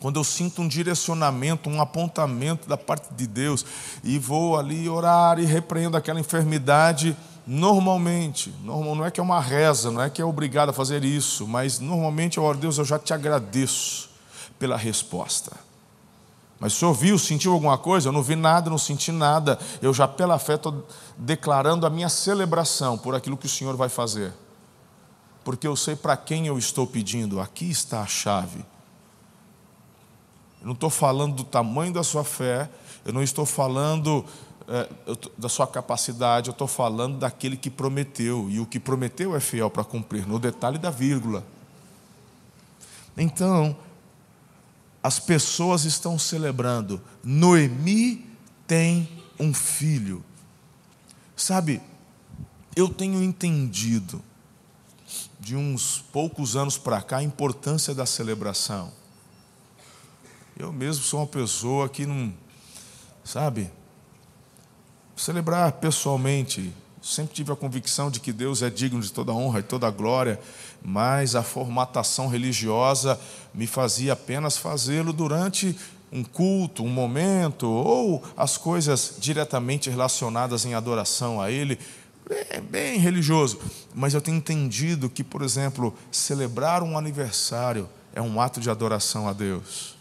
quando 0.00 0.18
eu 0.18 0.24
sinto 0.24 0.62
um 0.62 0.68
direcionamento, 0.68 1.68
um 1.68 1.78
apontamento 1.78 2.66
da 2.66 2.78
parte 2.78 3.12
de 3.12 3.26
Deus, 3.26 3.66
e 4.02 4.18
vou 4.18 4.58
ali 4.58 4.88
orar 4.88 5.38
e 5.38 5.44
repreendo 5.44 5.94
aquela 5.94 6.18
enfermidade, 6.18 7.14
normalmente, 7.46 8.54
normal, 8.62 8.94
não 8.94 9.04
é 9.04 9.10
que 9.10 9.20
é 9.20 9.22
uma 9.22 9.40
reza, 9.40 9.90
não 9.90 10.02
é 10.02 10.10
que 10.10 10.20
é 10.20 10.24
obrigado 10.24 10.70
a 10.70 10.72
fazer 10.72 11.04
isso, 11.04 11.46
mas 11.46 11.78
normalmente 11.78 12.38
eu 12.38 12.44
oro, 12.44 12.58
Deus, 12.58 12.78
eu 12.78 12.84
já 12.84 12.98
te 12.98 13.12
agradeço 13.12 14.10
pela 14.58 14.76
resposta. 14.76 15.52
Mas 16.60 16.74
se 16.74 16.84
ouviu, 16.84 17.18
sentiu 17.18 17.54
alguma 17.54 17.78
coisa? 17.78 18.08
Eu 18.08 18.12
não 18.12 18.22
vi 18.22 18.36
nada, 18.36 18.68
não 18.68 18.76
senti 18.76 19.10
nada. 19.10 19.58
Eu 19.80 19.94
já, 19.94 20.06
pela 20.06 20.38
fé, 20.38 20.56
estou 20.56 20.86
declarando 21.16 21.86
a 21.86 21.90
minha 21.90 22.10
celebração 22.10 22.98
por 22.98 23.14
aquilo 23.14 23.36
que 23.36 23.46
o 23.46 23.48
Senhor 23.48 23.74
vai 23.76 23.88
fazer. 23.88 24.34
Porque 25.42 25.66
eu 25.66 25.74
sei 25.74 25.96
para 25.96 26.18
quem 26.18 26.46
eu 26.46 26.58
estou 26.58 26.86
pedindo. 26.86 27.40
Aqui 27.40 27.70
está 27.70 28.02
a 28.02 28.06
chave. 28.06 28.58
Eu 30.60 30.66
não 30.66 30.74
estou 30.74 30.90
falando 30.90 31.34
do 31.34 31.44
tamanho 31.44 31.94
da 31.94 32.02
sua 32.02 32.22
fé, 32.22 32.68
eu 33.06 33.12
não 33.14 33.22
estou 33.22 33.46
falando 33.46 34.22
da 35.36 35.48
sua 35.48 35.66
capacidade, 35.66 36.48
eu 36.48 36.52
estou 36.52 36.68
falando 36.68 37.18
daquele 37.18 37.56
que 37.56 37.68
prometeu, 37.68 38.48
e 38.48 38.60
o 38.60 38.66
que 38.66 38.78
prometeu 38.78 39.34
é 39.34 39.40
fiel 39.40 39.68
para 39.68 39.82
cumprir, 39.82 40.26
no 40.26 40.38
detalhe 40.38 40.78
da 40.78 40.90
vírgula. 40.90 41.44
Então, 43.16 43.76
as 45.02 45.18
pessoas 45.18 45.84
estão 45.84 46.18
celebrando, 46.18 47.02
Noemi 47.24 48.26
tem 48.66 49.08
um 49.40 49.52
filho. 49.52 50.24
Sabe, 51.34 51.80
eu 52.76 52.88
tenho 52.88 53.22
entendido, 53.22 54.22
de 55.40 55.56
uns 55.56 56.04
poucos 56.12 56.54
anos 56.54 56.78
para 56.78 57.02
cá, 57.02 57.16
a 57.16 57.22
importância 57.22 57.92
da 57.94 58.06
celebração. 58.06 58.92
Eu 60.56 60.70
mesmo 60.72 61.02
sou 61.02 61.20
uma 61.20 61.26
pessoa 61.26 61.88
que 61.88 62.06
não, 62.06 62.32
sabe, 63.24 63.72
celebrar 65.20 65.72
pessoalmente 65.72 66.72
Sempre 67.02 67.34
tive 67.34 67.50
a 67.50 67.56
convicção 67.56 68.10
de 68.10 68.20
que 68.20 68.30
Deus 68.30 68.60
é 68.60 68.68
digno 68.68 69.00
de 69.00 69.10
toda 69.10 69.32
honra 69.32 69.60
e 69.60 69.62
toda 69.62 69.90
glória, 69.90 70.38
mas 70.82 71.34
a 71.34 71.42
formatação 71.42 72.28
religiosa 72.28 73.18
me 73.54 73.66
fazia 73.66 74.12
apenas 74.12 74.58
fazê-lo 74.58 75.10
durante 75.10 75.74
um 76.12 76.22
culto, 76.22 76.84
um 76.84 76.90
momento, 76.90 77.66
ou 77.70 78.22
as 78.36 78.58
coisas 78.58 79.14
diretamente 79.18 79.88
relacionadas 79.88 80.66
em 80.66 80.74
adoração 80.74 81.40
a 81.40 81.50
Ele, 81.50 81.78
é 82.50 82.60
bem 82.60 82.98
religioso. 82.98 83.58
Mas 83.94 84.12
eu 84.12 84.20
tenho 84.20 84.36
entendido 84.36 85.08
que, 85.08 85.24
por 85.24 85.40
exemplo, 85.40 85.94
celebrar 86.12 86.82
um 86.82 86.98
aniversário 86.98 87.88
é 88.14 88.20
um 88.20 88.40
ato 88.40 88.60
de 88.60 88.68
adoração 88.68 89.26
a 89.26 89.32
Deus 89.32 89.99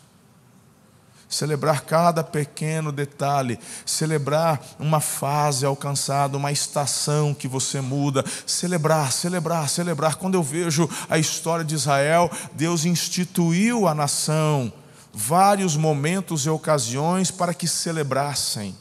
celebrar 1.30 1.82
cada 1.82 2.24
pequeno 2.24 2.92
detalhe, 2.92 3.60
celebrar 3.86 4.60
uma 4.80 5.00
fase 5.00 5.64
alcançada, 5.66 6.36
uma 6.36 6.52
estação 6.52 7.36
que 7.36 7.48
você 7.48 7.80
muda, 7.80 8.26
celebrar, 8.48 9.12
celebrar, 9.12 9.70
celebrar. 9.70 10.16
Quando 10.16 10.34
eu 10.34 10.44
vejo 10.44 10.90
a 11.08 11.20
história 11.20 11.64
de 11.64 11.76
Israel, 11.76 12.32
Deus 12.54 12.84
instituiu 12.84 13.88
a 13.88 13.94
nação 13.94 14.74
vários 15.14 15.76
momentos 15.76 16.46
e 16.46 16.50
ocasiões 16.50 17.30
para 17.30 17.54
que 17.54 17.68
celebrassem. 17.68 18.76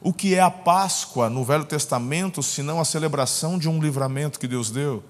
O 0.00 0.12
que 0.12 0.34
é 0.34 0.40
a 0.40 0.50
Páscoa 0.50 1.28
no 1.28 1.44
Velho 1.44 1.64
Testamento, 1.64 2.42
senão 2.42 2.80
a 2.80 2.84
celebração 2.84 3.58
de 3.58 3.68
um 3.68 3.80
livramento 3.80 4.38
que 4.38 4.46
Deus 4.46 4.70
deu? 4.70 5.02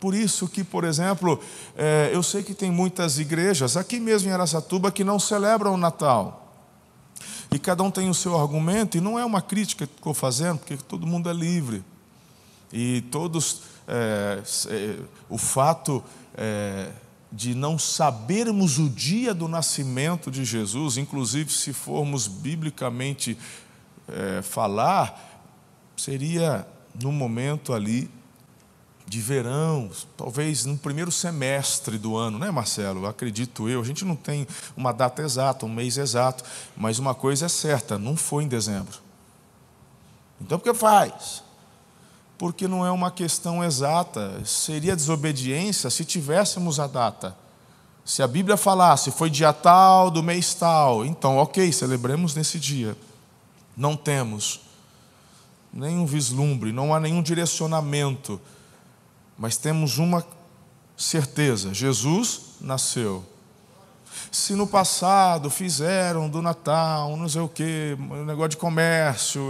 Por 0.00 0.14
isso 0.14 0.48
que, 0.48 0.64
por 0.64 0.82
exemplo, 0.84 1.38
é, 1.76 2.10
eu 2.10 2.22
sei 2.22 2.42
que 2.42 2.54
tem 2.54 2.70
muitas 2.70 3.18
igrejas, 3.18 3.76
aqui 3.76 4.00
mesmo 4.00 4.30
em 4.30 4.32
Aracatuba, 4.32 4.90
que 4.90 5.04
não 5.04 5.20
celebram 5.20 5.74
o 5.74 5.76
Natal. 5.76 6.54
E 7.52 7.58
cada 7.58 7.82
um 7.82 7.90
tem 7.90 8.08
o 8.08 8.14
seu 8.14 8.40
argumento, 8.40 8.96
e 8.96 9.00
não 9.00 9.18
é 9.18 9.24
uma 9.24 9.42
crítica 9.42 9.86
que 9.86 9.92
estou 9.92 10.14
fazendo, 10.14 10.58
porque 10.58 10.78
todo 10.78 11.06
mundo 11.06 11.28
é 11.28 11.34
livre. 11.34 11.84
E 12.72 13.02
todos, 13.10 13.62
é, 13.86 14.42
é, 14.68 14.96
o 15.28 15.36
fato 15.36 16.02
de 17.30 17.54
não 17.54 17.78
sabermos 17.78 18.78
o 18.78 18.88
dia 18.88 19.34
do 19.34 19.46
nascimento 19.46 20.30
de 20.30 20.42
Jesus, 20.42 20.96
inclusive 20.96 21.52
se 21.52 21.70
formos 21.74 22.26
biblicamente 22.26 23.36
falar, 24.42 25.42
seria 25.96 26.66
no 26.94 27.12
momento 27.12 27.74
ali 27.74 28.10
de 29.10 29.20
verão, 29.20 29.90
talvez 30.16 30.64
no 30.64 30.78
primeiro 30.78 31.10
semestre 31.10 31.98
do 31.98 32.16
ano, 32.16 32.38
né, 32.38 32.48
Marcelo? 32.52 33.08
Acredito 33.08 33.68
eu. 33.68 33.80
A 33.80 33.84
gente 33.84 34.04
não 34.04 34.14
tem 34.14 34.46
uma 34.76 34.92
data 34.92 35.20
exata, 35.20 35.66
um 35.66 35.68
mês 35.68 35.98
exato, 35.98 36.44
mas 36.76 37.00
uma 37.00 37.12
coisa 37.12 37.46
é 37.46 37.48
certa: 37.48 37.98
não 37.98 38.14
foi 38.16 38.44
em 38.44 38.48
dezembro. 38.48 39.00
Então, 40.40 40.60
por 40.60 40.72
que 40.72 40.78
faz? 40.78 41.42
Porque 42.38 42.68
não 42.68 42.86
é 42.86 42.90
uma 42.92 43.10
questão 43.10 43.64
exata. 43.64 44.44
Seria 44.44 44.94
desobediência 44.94 45.90
se 45.90 46.04
tivéssemos 46.04 46.78
a 46.78 46.86
data. 46.86 47.36
Se 48.04 48.22
a 48.22 48.28
Bíblia 48.28 48.56
falasse 48.56 49.10
foi 49.10 49.28
dia 49.28 49.52
tal 49.52 50.08
do 50.08 50.22
mês 50.22 50.54
tal, 50.54 51.04
então, 51.04 51.36
ok, 51.36 51.72
celebremos 51.72 52.36
nesse 52.36 52.60
dia. 52.60 52.96
Não 53.76 53.96
temos 53.96 54.60
nenhum 55.72 56.06
vislumbre, 56.06 56.70
não 56.70 56.94
há 56.94 57.00
nenhum 57.00 57.20
direcionamento 57.20 58.40
mas 59.40 59.56
temos 59.56 59.96
uma 59.96 60.24
certeza: 60.94 61.72
Jesus 61.72 62.42
nasceu. 62.60 63.24
Se 64.30 64.54
no 64.54 64.66
passado 64.66 65.48
fizeram 65.48 66.28
do 66.28 66.42
Natal, 66.42 67.16
não 67.16 67.28
sei 67.28 67.40
o 67.40 67.48
quê, 67.48 67.96
negócio 68.26 68.50
de 68.50 68.56
comércio, 68.58 69.40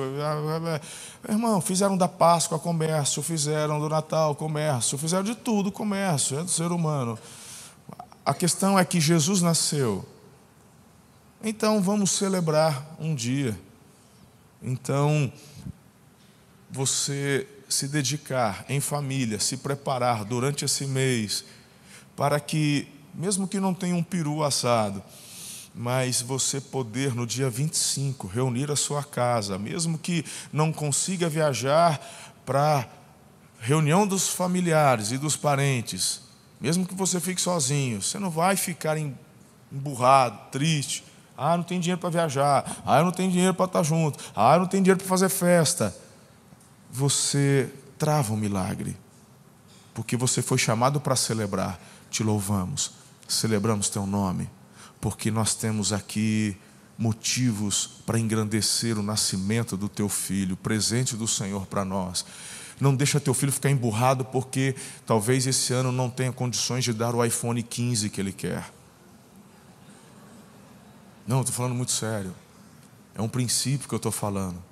irmão, 1.29 1.61
fizeram 1.61 1.97
da 1.97 2.07
Páscoa 2.07 2.59
comércio, 2.59 3.21
fizeram 3.21 3.81
do 3.81 3.89
Natal 3.89 4.35
comércio, 4.37 4.97
fizeram 4.97 5.25
de 5.25 5.35
tudo 5.35 5.73
comércio, 5.73 6.39
é 6.39 6.43
do 6.45 6.51
ser 6.51 6.71
humano. 6.71 7.19
A 8.25 8.33
questão 8.33 8.79
é 8.79 8.85
que 8.85 9.01
Jesus 9.01 9.43
nasceu. 9.43 10.07
Então 11.43 11.83
vamos 11.83 12.13
celebrar 12.13 12.95
um 12.99 13.13
dia. 13.15 13.59
Então, 14.63 15.33
você 16.71 17.47
se 17.75 17.89
dedicar 17.89 18.65
em 18.69 18.81
família, 18.81 19.39
se 19.39 19.57
preparar 19.57 20.25
durante 20.25 20.65
esse 20.65 20.87
mês, 20.87 21.45
para 22.17 22.39
que, 22.41 22.89
mesmo 23.15 23.47
que 23.49 23.61
não 23.61 23.73
tenha 23.73 23.95
um 23.95 24.03
peru 24.03 24.43
assado, 24.43 25.03
mas 25.75 26.21
você 26.21 26.61
poder 26.61 27.15
no 27.15 27.27
dia 27.27 27.49
25 27.49 28.27
reunir 28.27 28.71
a 28.71 28.77
sua 28.77 29.05
casa, 29.05 29.59
mesmo 29.59 29.97
que 29.97 30.25
não 30.53 30.73
consiga 30.73 31.29
viajar 31.29 32.01
para 32.45 32.89
reunião 33.61 34.07
dos 34.07 34.29
familiares 34.29 35.13
e 35.13 35.19
dos 35.19 35.37
parentes, 35.37 36.23
mesmo 36.61 36.85
que 36.87 36.95
você 36.95 37.21
fique 37.21 37.41
sozinho, 37.41 38.03
você 38.03 38.19
não 38.19 38.31
vai 38.31 38.57
ficar 38.57 38.99
emburrado, 39.71 40.51
triste. 40.51 41.05
Ah, 41.37 41.57
não 41.57 41.65
tem 41.65 41.81
dinheiro 41.81 41.99
para 41.99 42.11
viajar. 42.11 42.83
Ah, 42.85 43.03
não 43.03 43.11
tenho 43.11 43.31
dinheiro 43.31 43.55
para 43.55 43.65
estar 43.65 43.83
junto. 43.83 44.23
Ah, 44.37 44.59
não 44.59 44.67
tenho 44.67 44.83
dinheiro 44.83 44.99
para 44.99 45.09
fazer 45.09 45.31
festa 45.31 45.95
você 46.93 47.71
trava 47.99 48.33
um 48.33 48.37
milagre, 48.37 48.97
porque 49.95 50.17
você 50.17 50.43
foi 50.43 50.59
chamado 50.59 51.01
para 51.01 51.17
celebrar. 51.17 51.81
Te 52.11 52.23
louvamos, 52.23 52.93
celebramos 53.29 53.89
teu 53.89 54.07
nome, 54.07 54.51
porque 55.01 55.31
nós 55.31 55.55
temos 55.55 55.93
aqui 55.93 56.57
motivos 56.99 57.87
para 58.05 58.19
engrandecer 58.19 58.99
o 58.99 59.03
nascimento 59.03 59.77
do 59.77 59.89
teu 59.89 60.09
filho, 60.09 60.57
presente 60.57 61.17
do 61.17 61.27
Senhor 61.27 61.67
para 61.67 61.85
nós. 61.85 62.27
Não 62.81 62.95
deixa 62.95 63.21
teu 63.21 63.33
filho 63.35 63.53
ficar 63.53 63.71
emburrado 63.71 64.25
porque 64.25 64.75
talvez 65.07 65.47
esse 65.47 65.73
ano 65.73 65.93
não 65.93 66.11
tenha 66.11 66.33
condições 66.33 66.85
de 66.85 66.93
dar 66.93 67.15
o 67.15 67.25
iPhone 67.25 67.63
15 67.63 68.11
que 68.11 68.21
ele 68.21 68.33
quer. 68.33 68.71
Não, 71.27 71.41
estou 71.41 71.55
falando 71.55 71.75
muito 71.75 71.93
sério. 71.93 72.35
É 73.15 73.23
um 73.23 73.29
princípio 73.29 73.89
que 73.89 73.95
eu 73.95 73.99
estou 73.99 74.11
falando. 74.13 74.70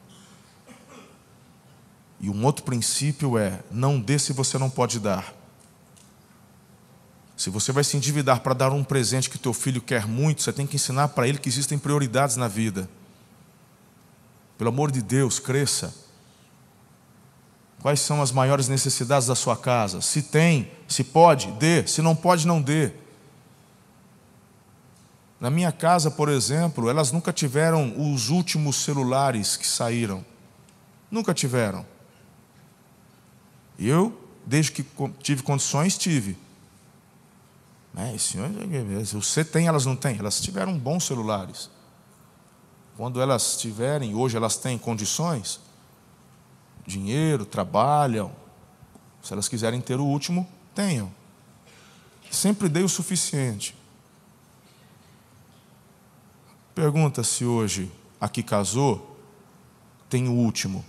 E 2.20 2.28
um 2.28 2.44
outro 2.44 2.64
princípio 2.64 3.38
é: 3.38 3.60
não 3.70 4.00
dê 4.00 4.18
se 4.18 4.32
você 4.32 4.58
não 4.58 4.68
pode 4.68 4.98
dar. 4.98 5.34
Se 7.36 7.50
você 7.50 7.70
vai 7.70 7.84
se 7.84 7.96
endividar 7.96 8.40
para 8.40 8.52
dar 8.52 8.72
um 8.72 8.82
presente 8.82 9.30
que 9.30 9.38
teu 9.38 9.52
filho 9.52 9.80
quer 9.80 10.06
muito, 10.08 10.42
você 10.42 10.52
tem 10.52 10.66
que 10.66 10.74
ensinar 10.74 11.08
para 11.08 11.28
ele 11.28 11.38
que 11.38 11.48
existem 11.48 11.78
prioridades 11.78 12.34
na 12.34 12.48
vida. 12.48 12.90
Pelo 14.56 14.70
amor 14.70 14.90
de 14.90 15.00
Deus, 15.00 15.38
cresça. 15.38 15.94
Quais 17.80 18.00
são 18.00 18.20
as 18.20 18.32
maiores 18.32 18.66
necessidades 18.66 19.28
da 19.28 19.36
sua 19.36 19.56
casa? 19.56 20.00
Se 20.00 20.20
tem, 20.20 20.68
se 20.88 21.04
pode, 21.04 21.52
dê. 21.52 21.86
Se 21.86 22.02
não 22.02 22.16
pode, 22.16 22.44
não 22.44 22.60
dê. 22.60 22.90
Na 25.40 25.48
minha 25.48 25.70
casa, 25.70 26.10
por 26.10 26.28
exemplo, 26.28 26.90
elas 26.90 27.12
nunca 27.12 27.32
tiveram 27.32 28.12
os 28.12 28.30
últimos 28.30 28.74
celulares 28.74 29.56
que 29.56 29.66
saíram. 29.66 30.26
Nunca 31.08 31.32
tiveram. 31.32 31.86
Eu, 33.78 34.18
desde 34.44 34.72
que 34.72 34.84
tive 35.22 35.42
condições, 35.42 35.96
tive. 35.96 36.36
Né? 37.94 38.16
Senhor, 38.18 38.50
você 39.12 39.44
tem, 39.44 39.66
elas 39.66 39.86
não 39.86 39.94
têm. 39.94 40.18
Elas 40.18 40.40
tiveram 40.40 40.76
bons 40.78 41.04
celulares. 41.04 41.70
Quando 42.96 43.20
elas 43.20 43.56
tiverem, 43.56 44.14
hoje 44.14 44.36
elas 44.36 44.56
têm 44.56 44.76
condições, 44.76 45.60
dinheiro, 46.84 47.44
trabalham. 47.44 48.32
Se 49.22 49.32
elas 49.32 49.48
quiserem 49.48 49.80
ter 49.80 50.00
o 50.00 50.04
último, 50.04 50.48
tenham. 50.74 51.12
Sempre 52.30 52.68
dei 52.68 52.82
o 52.82 52.88
suficiente. 52.88 53.76
Pergunta 56.74 57.22
se 57.22 57.44
hoje 57.44 57.90
a 58.20 58.28
que 58.28 58.42
casou 58.42 59.16
tem 60.08 60.28
o 60.28 60.32
último. 60.32 60.84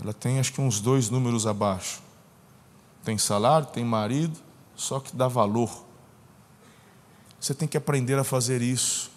Ela 0.00 0.12
tem 0.12 0.38
acho 0.38 0.52
que 0.52 0.60
uns 0.60 0.80
dois 0.80 1.10
números 1.10 1.46
abaixo. 1.46 2.02
Tem 3.04 3.18
salário, 3.18 3.66
tem 3.66 3.84
marido, 3.84 4.38
só 4.74 4.98
que 5.00 5.14
dá 5.14 5.28
valor. 5.28 5.84
Você 7.40 7.54
tem 7.54 7.68
que 7.68 7.76
aprender 7.76 8.18
a 8.18 8.24
fazer 8.24 8.62
isso 8.62 9.10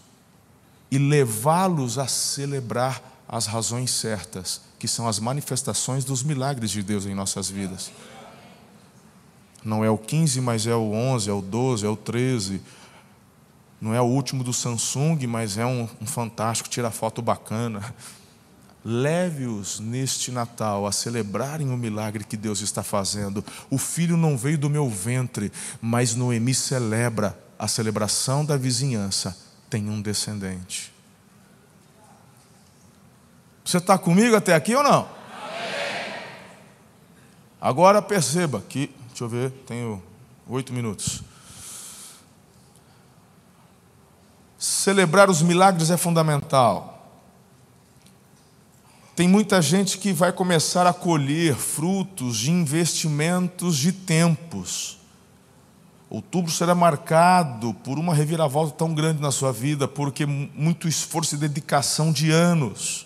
e 0.91 0.97
levá-los 0.97 1.97
a 1.97 2.07
celebrar 2.07 3.01
as 3.27 3.45
razões 3.45 3.91
certas, 3.91 4.61
que 4.77 4.87
são 4.87 5.07
as 5.07 5.19
manifestações 5.19 6.05
dos 6.05 6.21
milagres 6.21 6.71
de 6.71 6.83
Deus 6.83 7.05
em 7.05 7.15
nossas 7.15 7.49
vidas. 7.49 7.91
Não 9.63 9.83
é 9.83 9.89
o 9.89 9.97
15, 9.97 10.41
mas 10.41 10.67
é 10.67 10.75
o 10.75 10.91
11, 10.91 11.29
é 11.29 11.33
o 11.33 11.41
12, 11.41 11.85
é 11.85 11.89
o 11.89 11.95
13. 11.95 12.61
Não 13.79 13.93
é 13.93 14.01
o 14.01 14.05
último 14.05 14.43
do 14.43 14.53
Samsung, 14.53 15.25
mas 15.25 15.57
é 15.57 15.65
um, 15.65 15.87
um 16.01 16.05
fantástico, 16.05 16.69
tira 16.69 16.91
foto 16.91 17.21
bacana. 17.21 17.93
Leve-os 18.85 19.79
neste 19.79 20.29
Natal 20.31 20.85
a 20.85 20.91
celebrarem 20.91 21.69
o 21.69 21.77
milagre 21.77 22.23
que 22.23 22.35
Deus 22.35 22.59
está 22.59 22.83
fazendo. 22.83 23.43
O 23.69 23.77
filho 23.77 24.17
não 24.17 24.37
veio 24.37 24.57
do 24.57 24.69
meu 24.69 24.89
ventre, 24.89 25.51
mas 25.81 26.15
Noemi 26.15 26.53
celebra 26.53 27.37
a 27.57 27.67
celebração 27.67 28.43
da 28.43 28.57
vizinhança. 28.57 29.37
Tem 29.69 29.89
um 29.89 30.01
descendente. 30.01 30.93
Você 33.63 33.77
está 33.77 33.97
comigo 33.97 34.35
até 34.35 34.53
aqui 34.53 34.75
ou 34.75 34.83
não? 34.83 35.07
Agora 37.61 38.01
perceba 38.01 38.61
que, 38.67 38.93
deixa 39.07 39.23
eu 39.23 39.29
ver, 39.29 39.49
tenho 39.65 40.03
oito 40.49 40.73
minutos. 40.73 41.23
Celebrar 44.57 45.29
os 45.29 45.41
milagres 45.41 45.89
é 45.89 45.95
fundamental. 45.95 46.92
Tem 49.15 49.28
muita 49.28 49.62
gente 49.62 49.99
que 49.99 50.12
vai 50.12 50.32
começar 50.32 50.88
a 50.88 50.93
colher 50.93 51.56
frutos 51.56 52.38
de 52.38 52.49
investimentos 52.49 53.78
de 53.78 53.91
tempos. 53.91 54.97
Outubro 56.10 56.52
será 56.52 56.73
marcado 56.73 57.76
por 57.76 57.99
uma 57.99 58.13
reviravolta 58.13 58.73
tão 58.76 58.91
grande 58.91 59.21
na 59.21 59.32
sua 59.32 59.52
vida, 59.52 59.88
porque 59.88 60.26
muito 60.26 60.88
esforço 60.88 61.36
e 61.36 61.38
dedicação 61.38 62.12
de 62.12 62.32
anos. 62.32 63.06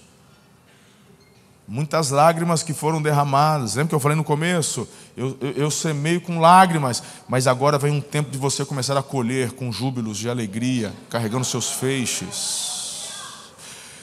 Muitas 1.67 2.09
lágrimas 2.09 2.63
que 2.63 2.73
foram 2.73 3.01
derramadas. 3.01 3.75
Lembra 3.75 3.89
que 3.89 3.95
eu 3.95 3.99
falei 3.99 4.15
no 4.15 4.23
começo? 4.23 4.87
Eu, 5.17 5.37
eu, 5.41 5.51
eu 5.51 5.71
semeio 5.71 6.21
com 6.21 6.39
lágrimas, 6.39 7.03
mas 7.27 7.47
agora 7.47 7.77
vem 7.77 7.91
um 7.91 7.99
tempo 7.99 8.31
de 8.31 8.37
você 8.37 8.63
começar 8.63 8.97
a 8.97 9.03
colher 9.03 9.51
com 9.51 9.73
júbilos 9.73 10.17
de 10.17 10.29
alegria, 10.29 10.93
carregando 11.09 11.43
seus 11.43 11.69
feixes. 11.69 12.76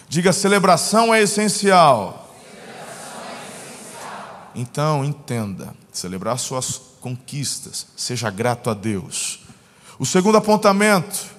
Diga, 0.08 0.32
celebração 0.32 1.14
é 1.14 1.22
essencial. 1.22 2.34
Então, 4.54 5.04
entenda: 5.04 5.74
celebrar 5.92 6.38
suas 6.38 6.80
conquistas, 7.00 7.86
seja 7.96 8.30
grato 8.30 8.70
a 8.70 8.74
Deus. 8.74 9.40
O 9.98 10.06
segundo 10.06 10.38
apontamento 10.38 11.34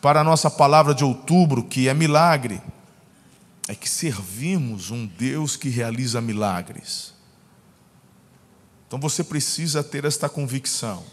para 0.00 0.20
a 0.20 0.24
nossa 0.24 0.50
palavra 0.50 0.94
de 0.94 1.04
outubro, 1.04 1.62
que 1.62 1.88
é 1.88 1.94
milagre, 1.94 2.60
é 3.68 3.74
que 3.74 3.88
servimos 3.88 4.90
um 4.90 5.06
Deus 5.06 5.56
que 5.56 5.68
realiza 5.68 6.20
milagres. 6.20 7.14
Então 8.86 8.98
você 8.98 9.22
precisa 9.22 9.82
ter 9.82 10.04
esta 10.04 10.28
convicção. 10.28 11.04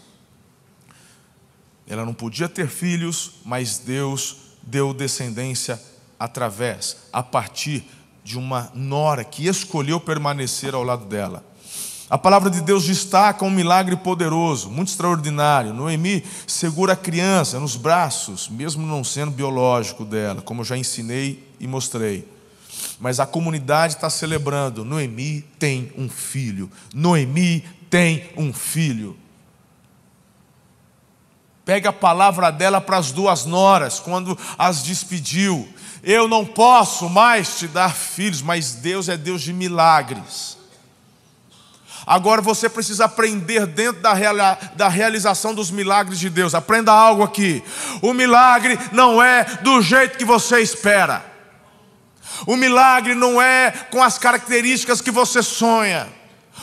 Ela 1.86 2.04
não 2.04 2.12
podia 2.12 2.48
ter 2.48 2.68
filhos, 2.68 3.32
mas 3.44 3.78
Deus 3.78 4.36
deu 4.62 4.92
descendência 4.92 5.80
através, 6.20 6.98
a 7.10 7.22
partir 7.22 7.82
de 8.22 8.38
uma 8.38 8.70
nora 8.74 9.24
que 9.24 9.46
escolheu 9.46 9.98
permanecer 9.98 10.74
ao 10.74 10.84
lado 10.84 11.06
dela. 11.06 11.42
A 12.10 12.18
palavra 12.18 12.50
de 12.50 12.60
Deus 12.60 12.84
destaca 12.84 13.44
um 13.44 13.50
milagre 13.50 13.96
poderoso, 13.96 14.68
muito 14.68 14.88
extraordinário. 14.88 15.72
Noemi 15.72 16.24
segura 16.46 16.92
a 16.92 16.96
criança 16.96 17.58
nos 17.58 17.76
braços, 17.76 18.48
mesmo 18.48 18.84
não 18.84 19.02
sendo 19.02 19.30
biológico 19.30 20.04
dela, 20.04 20.42
como 20.42 20.60
eu 20.60 20.64
já 20.64 20.76
ensinei 20.76 21.48
e 21.58 21.66
mostrei. 21.66 22.28
Mas 22.98 23.20
a 23.20 23.26
comunidade 23.26 23.94
está 23.94 24.10
celebrando: 24.10 24.84
Noemi 24.84 25.42
tem 25.58 25.92
um 25.96 26.08
filho. 26.08 26.70
Noemi 26.92 27.64
tem 27.88 28.28
um 28.36 28.52
filho. 28.52 29.16
Pega 31.64 31.90
a 31.90 31.92
palavra 31.92 32.50
dela 32.50 32.80
para 32.80 32.96
as 32.96 33.12
duas 33.12 33.44
noras, 33.44 34.00
quando 34.00 34.36
as 34.58 34.82
despediu. 34.82 35.68
Eu 36.02 36.26
não 36.26 36.44
posso 36.44 37.08
mais 37.10 37.58
te 37.58 37.66
dar 37.66 37.94
filhos, 37.94 38.40
mas 38.40 38.72
Deus 38.72 39.08
é 39.08 39.16
Deus 39.16 39.42
de 39.42 39.52
milagres. 39.52 40.58
Agora 42.06 42.40
você 42.40 42.68
precisa 42.68 43.04
aprender 43.04 43.66
dentro 43.66 44.00
da, 44.00 44.14
da 44.74 44.88
realização 44.88 45.54
dos 45.54 45.70
milagres 45.70 46.18
de 46.18 46.30
Deus. 46.30 46.54
Aprenda 46.54 46.92
algo 46.92 47.22
aqui. 47.22 47.62
O 48.00 48.12
milagre 48.14 48.78
não 48.92 49.22
é 49.22 49.44
do 49.62 49.82
jeito 49.82 50.16
que 50.16 50.24
você 50.24 50.60
espera. 50.60 51.24
O 52.46 52.56
milagre 52.56 53.14
não 53.14 53.40
é 53.40 53.70
com 53.90 54.02
as 54.02 54.18
características 54.18 55.00
que 55.00 55.10
você 55.10 55.42
sonha. 55.42 56.08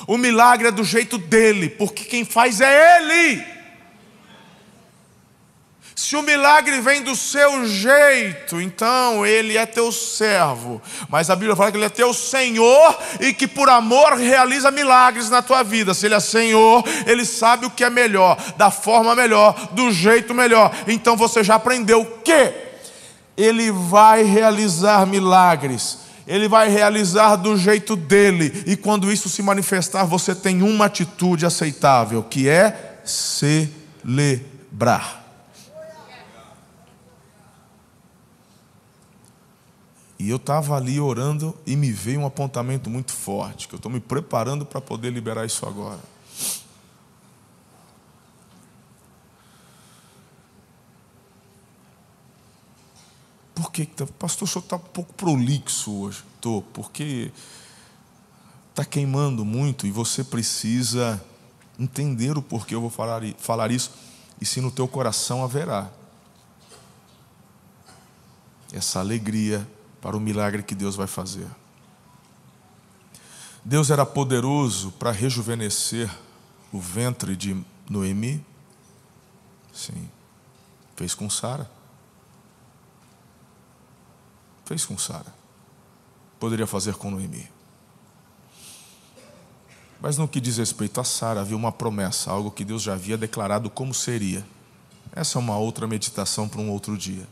O 0.08 0.18
milagre 0.18 0.68
é 0.68 0.72
do 0.72 0.84
jeito 0.84 1.18
dele, 1.18 1.70
porque 1.70 2.04
quem 2.04 2.26
faz 2.26 2.60
é 2.60 2.98
ele. 2.98 3.57
Se 6.08 6.16
o 6.16 6.22
milagre 6.22 6.80
vem 6.80 7.02
do 7.02 7.18
seu 7.18 7.68
jeito, 7.68 8.62
então 8.62 9.26
ele 9.26 9.58
é 9.58 9.66
teu 9.66 9.92
servo. 9.92 10.82
Mas 11.10 11.30
a 11.30 11.36
Bíblia 11.36 11.54
fala 11.54 11.70
que 11.70 11.76
ele 11.76 11.84
é 11.84 11.90
teu 11.90 12.14
Senhor 12.14 12.98
e 13.20 13.34
que 13.34 13.46
por 13.46 13.68
amor 13.68 14.14
realiza 14.14 14.72
milagres 14.72 15.30
na 15.30 15.42
tua 15.42 15.64
vida. 15.64 15.94
Se 15.94 16.06
ele 16.06 16.16
é 16.16 16.22
Senhor, 16.22 16.82
ele 17.06 17.26
sabe 17.26 17.66
o 17.66 17.70
que 17.70 17.84
é 17.84 17.90
melhor, 17.90 18.38
da 18.56 18.72
forma 18.72 19.14
melhor, 19.16 19.54
do 19.74 19.92
jeito 19.92 20.34
melhor. 20.34 20.74
Então 20.88 21.18
você 21.18 21.44
já 21.44 21.56
aprendeu 21.56 22.06
que 22.24 22.54
ele 23.36 23.70
vai 23.70 24.24
realizar 24.24 25.06
milagres. 25.06 25.98
Ele 26.26 26.48
vai 26.48 26.70
realizar 26.70 27.36
do 27.36 27.58
jeito 27.58 27.98
dele, 27.98 28.64
e 28.66 28.78
quando 28.78 29.12
isso 29.12 29.28
se 29.28 29.42
manifestar, 29.42 30.06
você 30.06 30.34
tem 30.34 30.62
uma 30.62 30.86
atitude 30.86 31.46
aceitável, 31.46 32.24
que 32.24 32.48
é 32.48 33.02
celebrar. 33.04 35.27
E 40.20 40.30
eu 40.30 40.38
estava 40.38 40.76
ali 40.76 41.00
orando 41.00 41.56
e 41.66 41.76
me 41.76 41.92
veio 41.92 42.22
um 42.22 42.26
apontamento 42.26 42.90
muito 42.90 43.12
forte, 43.14 43.68
que 43.68 43.76
eu 43.76 43.78
estou 43.78 43.92
me 43.92 44.00
preparando 44.00 44.66
para 44.66 44.82
poder 44.82 45.12
liberar 45.12 45.46
isso 45.46 45.66
agora. 45.66 46.00
Por 53.54 53.72
que, 53.72 53.86
tá, 53.86 54.08
pastor, 54.18 54.48
o 54.48 54.52
senhor 54.52 54.64
está 54.64 54.76
um 54.76 54.80
pouco 54.80 55.14
prolixo 55.14 55.92
hoje? 55.92 56.24
Estou, 56.36 56.62
porque 56.62 57.32
está 58.72 58.84
queimando 58.84 59.46
muito 59.46 59.86
e 59.86 59.92
você 59.92 60.24
precisa 60.24 61.24
entender 61.80 62.38
o 62.38 62.42
porquê 62.42 62.74
eu 62.74 62.82
vou 62.82 62.90
falar, 62.90 63.22
falar 63.38 63.70
isso, 63.70 63.92
e 64.42 64.46
se 64.46 64.62
no 64.62 64.72
teu 64.72 64.88
coração 64.88 65.44
haverá 65.44 65.92
essa 68.74 69.00
alegria 69.00 69.68
para 70.08 70.16
o 70.16 70.22
milagre 70.22 70.64
que 70.64 70.74
Deus 70.74 70.96
vai 70.96 71.06
fazer. 71.06 71.50
Deus 73.62 73.90
era 73.90 74.06
poderoso 74.06 74.90
para 74.94 75.12
rejuvenescer 75.12 76.10
o 76.72 76.80
ventre 76.80 77.36
de 77.36 77.62
Noemi? 77.90 78.42
Sim. 79.74 80.10
Fez 80.96 81.14
com 81.14 81.30
Sara. 81.30 81.70
Fez 84.64 84.86
com 84.86 84.98
Sara. 84.98 85.36
Poderia 86.40 86.66
fazer 86.66 86.96
com 86.96 87.12
Noemi. 87.12 87.46
Mas 90.00 90.18
no 90.18 90.26
que 90.26 90.40
diz 90.40 90.56
respeito 90.56 91.02
a 91.02 91.04
Sara, 91.04 91.42
havia 91.42 91.58
uma 91.58 91.74
promessa, 91.74 92.32
algo 92.32 92.50
que 92.50 92.64
Deus 92.64 92.82
já 92.82 92.94
havia 92.94 93.18
declarado 93.18 93.70
como 93.70 93.94
seria. 93.94 94.48
Essa 95.12 95.38
é 95.38 95.42
uma 95.42 95.58
outra 95.58 95.86
meditação 95.86 96.48
para 96.48 96.62
um 96.62 96.72
outro 96.72 96.98
dia. 96.98 97.28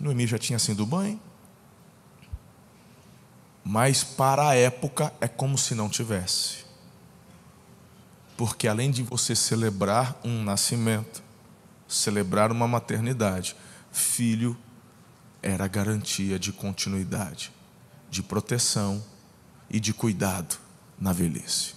Noemi 0.00 0.26
já 0.26 0.38
tinha 0.38 0.58
sido 0.58 0.86
mãe, 0.86 1.20
mas 3.64 4.04
para 4.04 4.48
a 4.48 4.54
época 4.54 5.12
é 5.20 5.28
como 5.28 5.56
se 5.56 5.74
não 5.74 5.88
tivesse. 5.88 6.64
Porque 8.36 8.66
além 8.68 8.90
de 8.90 9.02
você 9.02 9.34
celebrar 9.34 10.18
um 10.24 10.42
nascimento, 10.42 11.22
celebrar 11.88 12.50
uma 12.50 12.66
maternidade, 12.66 13.56
filho 13.90 14.56
era 15.42 15.68
garantia 15.68 16.38
de 16.38 16.52
continuidade, 16.52 17.52
de 18.10 18.22
proteção 18.22 19.02
e 19.70 19.78
de 19.78 19.94
cuidado 19.94 20.56
na 20.98 21.12
velhice. 21.12 21.74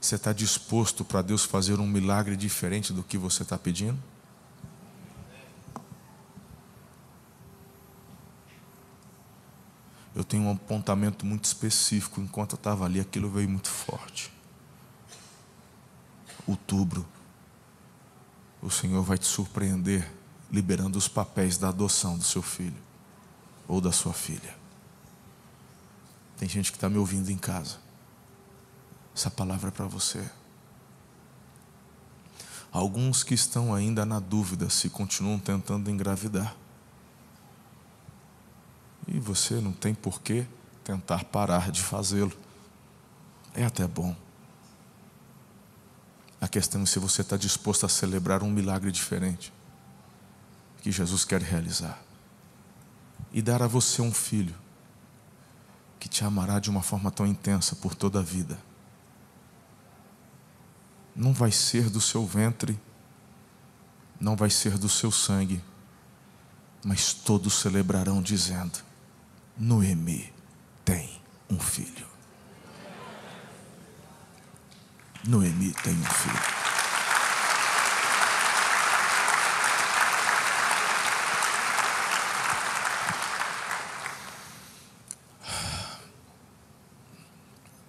Você 0.00 0.14
está 0.14 0.32
disposto 0.32 1.04
para 1.04 1.22
Deus 1.22 1.44
fazer 1.44 1.80
um 1.80 1.86
milagre 1.86 2.36
diferente 2.36 2.92
do 2.92 3.02
que 3.02 3.18
você 3.18 3.42
está 3.42 3.58
pedindo? 3.58 3.98
Eu 10.14 10.24
tenho 10.24 10.44
um 10.44 10.52
apontamento 10.52 11.24
muito 11.26 11.44
específico. 11.44 12.20
Enquanto 12.20 12.52
eu 12.52 12.56
estava 12.56 12.84
ali, 12.84 13.00
aquilo 13.00 13.30
veio 13.30 13.48
muito 13.48 13.68
forte. 13.68 14.32
Outubro, 16.46 17.06
o 18.62 18.70
Senhor 18.70 19.02
vai 19.02 19.18
te 19.18 19.26
surpreender 19.26 20.10
liberando 20.50 20.96
os 20.96 21.06
papéis 21.06 21.58
da 21.58 21.68
adoção 21.68 22.16
do 22.16 22.24
seu 22.24 22.42
filho 22.42 22.82
ou 23.66 23.80
da 23.80 23.92
sua 23.92 24.12
filha. 24.12 24.56
Tem 26.38 26.48
gente 26.48 26.70
que 26.72 26.76
está 26.76 26.88
me 26.88 26.98
ouvindo 26.98 27.30
em 27.30 27.36
casa. 27.36 27.87
Essa 29.18 29.32
palavra 29.32 29.66
é 29.66 29.72
para 29.72 29.84
você. 29.84 30.24
Alguns 32.70 33.24
que 33.24 33.34
estão 33.34 33.74
ainda 33.74 34.06
na 34.06 34.20
dúvida 34.20 34.70
se 34.70 34.88
continuam 34.88 35.40
tentando 35.40 35.90
engravidar. 35.90 36.54
E 39.08 39.18
você 39.18 39.54
não 39.54 39.72
tem 39.72 39.92
por 39.92 40.22
que 40.22 40.46
tentar 40.84 41.24
parar 41.24 41.72
de 41.72 41.82
fazê-lo. 41.82 42.32
É 43.56 43.64
até 43.64 43.88
bom. 43.88 44.14
A 46.40 46.46
questão 46.46 46.82
é 46.82 46.86
se 46.86 47.00
você 47.00 47.22
está 47.22 47.36
disposto 47.36 47.84
a 47.86 47.88
celebrar 47.88 48.44
um 48.44 48.50
milagre 48.52 48.92
diferente. 48.92 49.52
Que 50.80 50.92
Jesus 50.92 51.24
quer 51.24 51.42
realizar. 51.42 52.00
E 53.32 53.42
dar 53.42 53.64
a 53.64 53.66
você 53.66 54.00
um 54.00 54.14
filho 54.14 54.54
que 55.98 56.08
te 56.08 56.22
amará 56.22 56.60
de 56.60 56.70
uma 56.70 56.82
forma 56.82 57.10
tão 57.10 57.26
intensa 57.26 57.74
por 57.74 57.96
toda 57.96 58.20
a 58.20 58.22
vida. 58.22 58.67
Não 61.18 61.32
vai 61.32 61.50
ser 61.50 61.90
do 61.90 62.00
seu 62.00 62.24
ventre, 62.24 62.78
não 64.20 64.36
vai 64.36 64.48
ser 64.48 64.78
do 64.78 64.88
seu 64.88 65.10
sangue, 65.10 65.60
mas 66.84 67.12
todos 67.12 67.54
celebrarão 67.54 68.22
dizendo: 68.22 68.78
Noemi 69.56 70.32
tem 70.84 71.10
um 71.50 71.58
filho. 71.58 72.06
Noemi 75.26 75.72
tem 75.82 75.92
um 75.92 76.04
filho. 76.04 76.57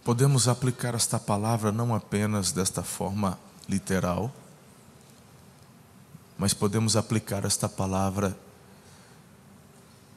Podemos 0.09 0.47
aplicar 0.47 0.95
esta 0.95 1.19
palavra 1.19 1.71
não 1.71 1.93
apenas 1.93 2.51
desta 2.51 2.81
forma 2.81 3.37
literal, 3.67 4.33
mas 6.35 6.51
podemos 6.51 6.95
aplicar 6.95 7.45
esta 7.45 7.69
palavra 7.69 8.35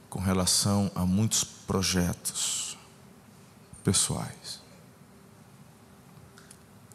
com 0.09 0.19
relação 0.19 0.91
a 0.95 1.05
muitos 1.05 1.45
projetos 1.45 2.79
pessoais, 3.85 4.63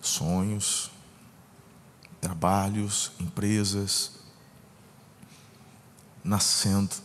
sonhos, 0.02 0.90
trabalhos, 2.20 3.12
empresas, 3.20 4.14
nascendo, 6.24 6.96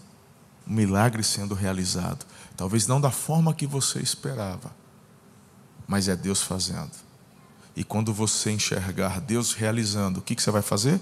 um 0.67 0.73
milagre 0.73 1.23
sendo 1.23 1.55
realizado, 1.55 2.25
talvez 2.57 2.87
não 2.87 2.99
da 2.99 3.11
forma 3.11 3.53
que 3.53 3.67
você 3.67 3.99
esperava 3.99 4.81
mas 5.93 6.09
é 6.09 6.17
Deus 6.17 6.41
fazendo. 6.41 6.91
E 7.77 7.85
quando 7.85 8.15
você 8.15 8.51
enxergar 8.51 9.21
Deus 9.21 9.53
realizando, 9.53 10.21
o 10.21 10.23
que, 10.23 10.41
você 10.41 10.51
vai 10.51 10.63
fazer? 10.63 10.99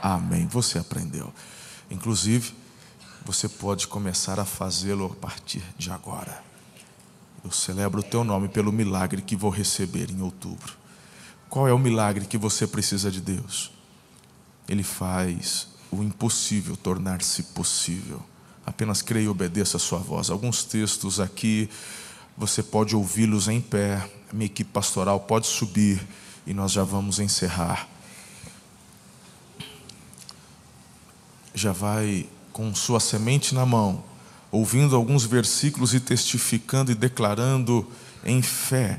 Amém. 0.00 0.46
Você 0.46 0.78
aprendeu. 0.78 1.30
Inclusive, 1.90 2.54
você 3.26 3.50
pode 3.50 3.88
começar 3.88 4.40
a 4.40 4.46
fazê-lo 4.46 5.04
a 5.04 5.14
partir 5.20 5.62
de 5.76 5.90
agora. 5.90 6.42
Eu 7.44 7.50
celebro 7.50 8.00
o 8.00 8.02
teu 8.02 8.24
nome 8.24 8.48
pelo 8.48 8.72
milagre 8.72 9.20
que 9.20 9.36
vou 9.36 9.50
receber 9.50 10.10
em 10.10 10.22
outubro. 10.22 10.72
Qual 11.50 11.68
é 11.68 11.74
o 11.74 11.78
milagre 11.78 12.24
que 12.24 12.38
você 12.38 12.66
precisa 12.66 13.10
de 13.10 13.20
Deus? 13.20 13.70
Ele 14.66 14.82
faz 14.82 15.68
o 15.90 16.02
impossível 16.02 16.74
tornar-se 16.74 17.42
possível. 17.42 18.22
Apenas 18.64 19.02
creia 19.02 19.24
e 19.24 19.28
obedeça 19.28 19.76
a 19.76 19.80
sua 19.80 19.98
voz. 19.98 20.30
Alguns 20.30 20.64
textos 20.64 21.20
aqui 21.20 21.68
você 22.36 22.62
pode 22.62 22.96
ouvi-los 22.96 23.48
em 23.48 23.60
pé. 23.60 24.08
Minha 24.32 24.46
equipe 24.46 24.70
pastoral 24.70 25.20
pode 25.20 25.46
subir 25.46 26.00
e 26.46 26.54
nós 26.54 26.72
já 26.72 26.84
vamos 26.84 27.18
encerrar. 27.18 27.88
Já 31.54 31.72
vai 31.72 32.26
com 32.52 32.74
sua 32.74 33.00
semente 33.00 33.54
na 33.54 33.66
mão, 33.66 34.02
ouvindo 34.50 34.96
alguns 34.96 35.24
versículos 35.24 35.94
e 35.94 36.00
testificando 36.00 36.90
e 36.90 36.94
declarando 36.94 37.86
em 38.24 38.40
fé 38.40 38.98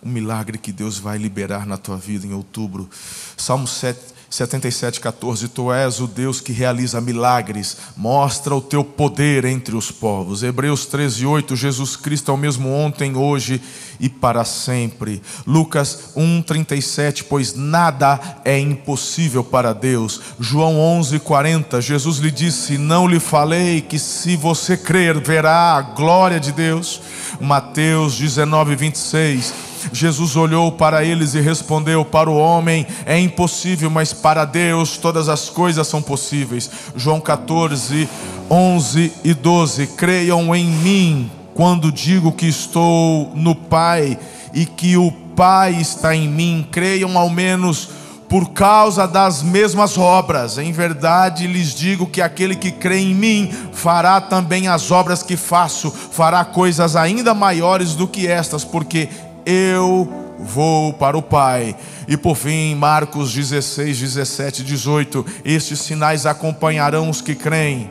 o 0.00 0.08
milagre 0.08 0.58
que 0.58 0.72
Deus 0.72 0.98
vai 0.98 1.18
liberar 1.18 1.66
na 1.66 1.76
tua 1.76 1.96
vida 1.96 2.26
em 2.26 2.32
outubro. 2.32 2.88
Salmo 3.36 3.66
7, 3.66 4.00
77, 4.30 5.00
14: 5.00 5.48
Tu 5.48 5.72
és 5.72 6.00
o 6.00 6.06
Deus 6.06 6.40
que 6.40 6.52
realiza 6.52 7.00
milagres, 7.00 7.78
mostra 7.96 8.54
o 8.54 8.60
teu 8.60 8.84
poder 8.84 9.46
entre 9.46 9.74
os 9.74 9.90
povos. 9.90 10.42
Hebreus 10.42 10.84
13, 10.84 11.24
8: 11.24 11.56
Jesus 11.56 11.96
Cristo 11.96 12.30
é 12.30 12.34
o 12.34 12.36
mesmo 12.36 12.68
ontem, 12.70 13.16
hoje 13.16 13.60
e 13.98 14.08
para 14.08 14.44
sempre. 14.44 15.22
Lucas 15.46 16.10
1, 16.14 16.42
37: 16.42 17.24
Pois 17.24 17.54
nada 17.54 18.20
é 18.44 18.58
impossível 18.58 19.42
para 19.42 19.72
Deus. 19.72 20.20
João 20.38 20.78
11, 20.78 21.18
40: 21.20 21.80
Jesus 21.80 22.18
lhe 22.18 22.30
disse: 22.30 22.76
Não 22.76 23.08
lhe 23.08 23.18
falei 23.18 23.80
que 23.80 23.98
se 23.98 24.36
você 24.36 24.76
crer, 24.76 25.18
verá 25.20 25.76
a 25.76 25.80
glória 25.80 26.38
de 26.38 26.52
Deus. 26.52 27.00
Mateus 27.40 28.14
19, 28.14 28.76
26: 28.76 29.67
Jesus 29.92 30.36
olhou 30.36 30.72
para 30.72 31.04
eles 31.04 31.34
e 31.34 31.40
respondeu: 31.40 32.04
Para 32.04 32.30
o 32.30 32.36
homem 32.36 32.86
é 33.06 33.18
impossível, 33.18 33.90
mas 33.90 34.12
para 34.12 34.44
Deus 34.44 34.96
todas 34.96 35.28
as 35.28 35.48
coisas 35.48 35.86
são 35.86 36.02
possíveis. 36.02 36.70
João 36.96 37.20
14, 37.20 38.08
11 38.50 39.12
e 39.24 39.34
12. 39.34 39.86
Creiam 39.88 40.54
em 40.54 40.66
mim 40.66 41.30
quando 41.54 41.90
digo 41.90 42.32
que 42.32 42.46
estou 42.46 43.32
no 43.34 43.54
Pai 43.54 44.18
e 44.54 44.64
que 44.64 44.96
o 44.96 45.10
Pai 45.10 45.74
está 45.74 46.14
em 46.14 46.28
mim. 46.28 46.66
Creiam 46.70 47.16
ao 47.18 47.28
menos 47.28 47.88
por 48.28 48.50
causa 48.50 49.08
das 49.08 49.42
mesmas 49.42 49.96
obras. 49.96 50.58
Em 50.58 50.70
verdade 50.70 51.46
lhes 51.46 51.74
digo 51.74 52.06
que 52.06 52.20
aquele 52.20 52.54
que 52.54 52.70
crê 52.70 52.98
em 52.98 53.14
mim 53.14 53.50
fará 53.72 54.20
também 54.20 54.68
as 54.68 54.90
obras 54.90 55.22
que 55.22 55.36
faço, 55.36 55.90
fará 55.90 56.44
coisas 56.44 56.94
ainda 56.94 57.32
maiores 57.32 57.94
do 57.94 58.06
que 58.06 58.26
estas, 58.26 58.64
porque 58.64 59.08
eu 59.50 60.36
vou 60.38 60.92
para 60.92 61.16
o 61.16 61.22
Pai. 61.22 61.74
E 62.06 62.18
por 62.18 62.36
fim, 62.36 62.74
Marcos 62.74 63.32
16, 63.32 63.98
17, 63.98 64.62
18: 64.62 65.24
Estes 65.42 65.80
sinais 65.80 66.26
acompanharão 66.26 67.08
os 67.08 67.22
que 67.22 67.34
creem. 67.34 67.90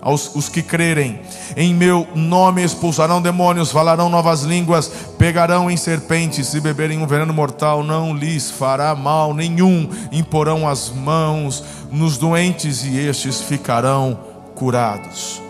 Aos, 0.00 0.36
os 0.36 0.48
que 0.48 0.62
crerem, 0.62 1.18
em 1.56 1.74
meu 1.74 2.06
nome 2.14 2.62
expulsarão 2.62 3.20
demônios, 3.20 3.72
falarão 3.72 4.08
novas 4.08 4.42
línguas, 4.42 4.86
pegarão 5.18 5.68
em 5.68 5.76
serpentes, 5.76 6.46
se 6.46 6.60
beberem 6.60 6.98
um 7.02 7.06
veneno 7.08 7.34
mortal, 7.34 7.82
não 7.82 8.14
lhes 8.14 8.48
fará 8.48 8.94
mal 8.94 9.34
nenhum, 9.34 9.90
imporão 10.12 10.68
as 10.68 10.90
mãos 10.90 11.64
nos 11.90 12.18
doentes 12.18 12.84
e 12.84 12.96
estes 12.96 13.40
ficarão 13.40 14.16
curados. 14.54 15.45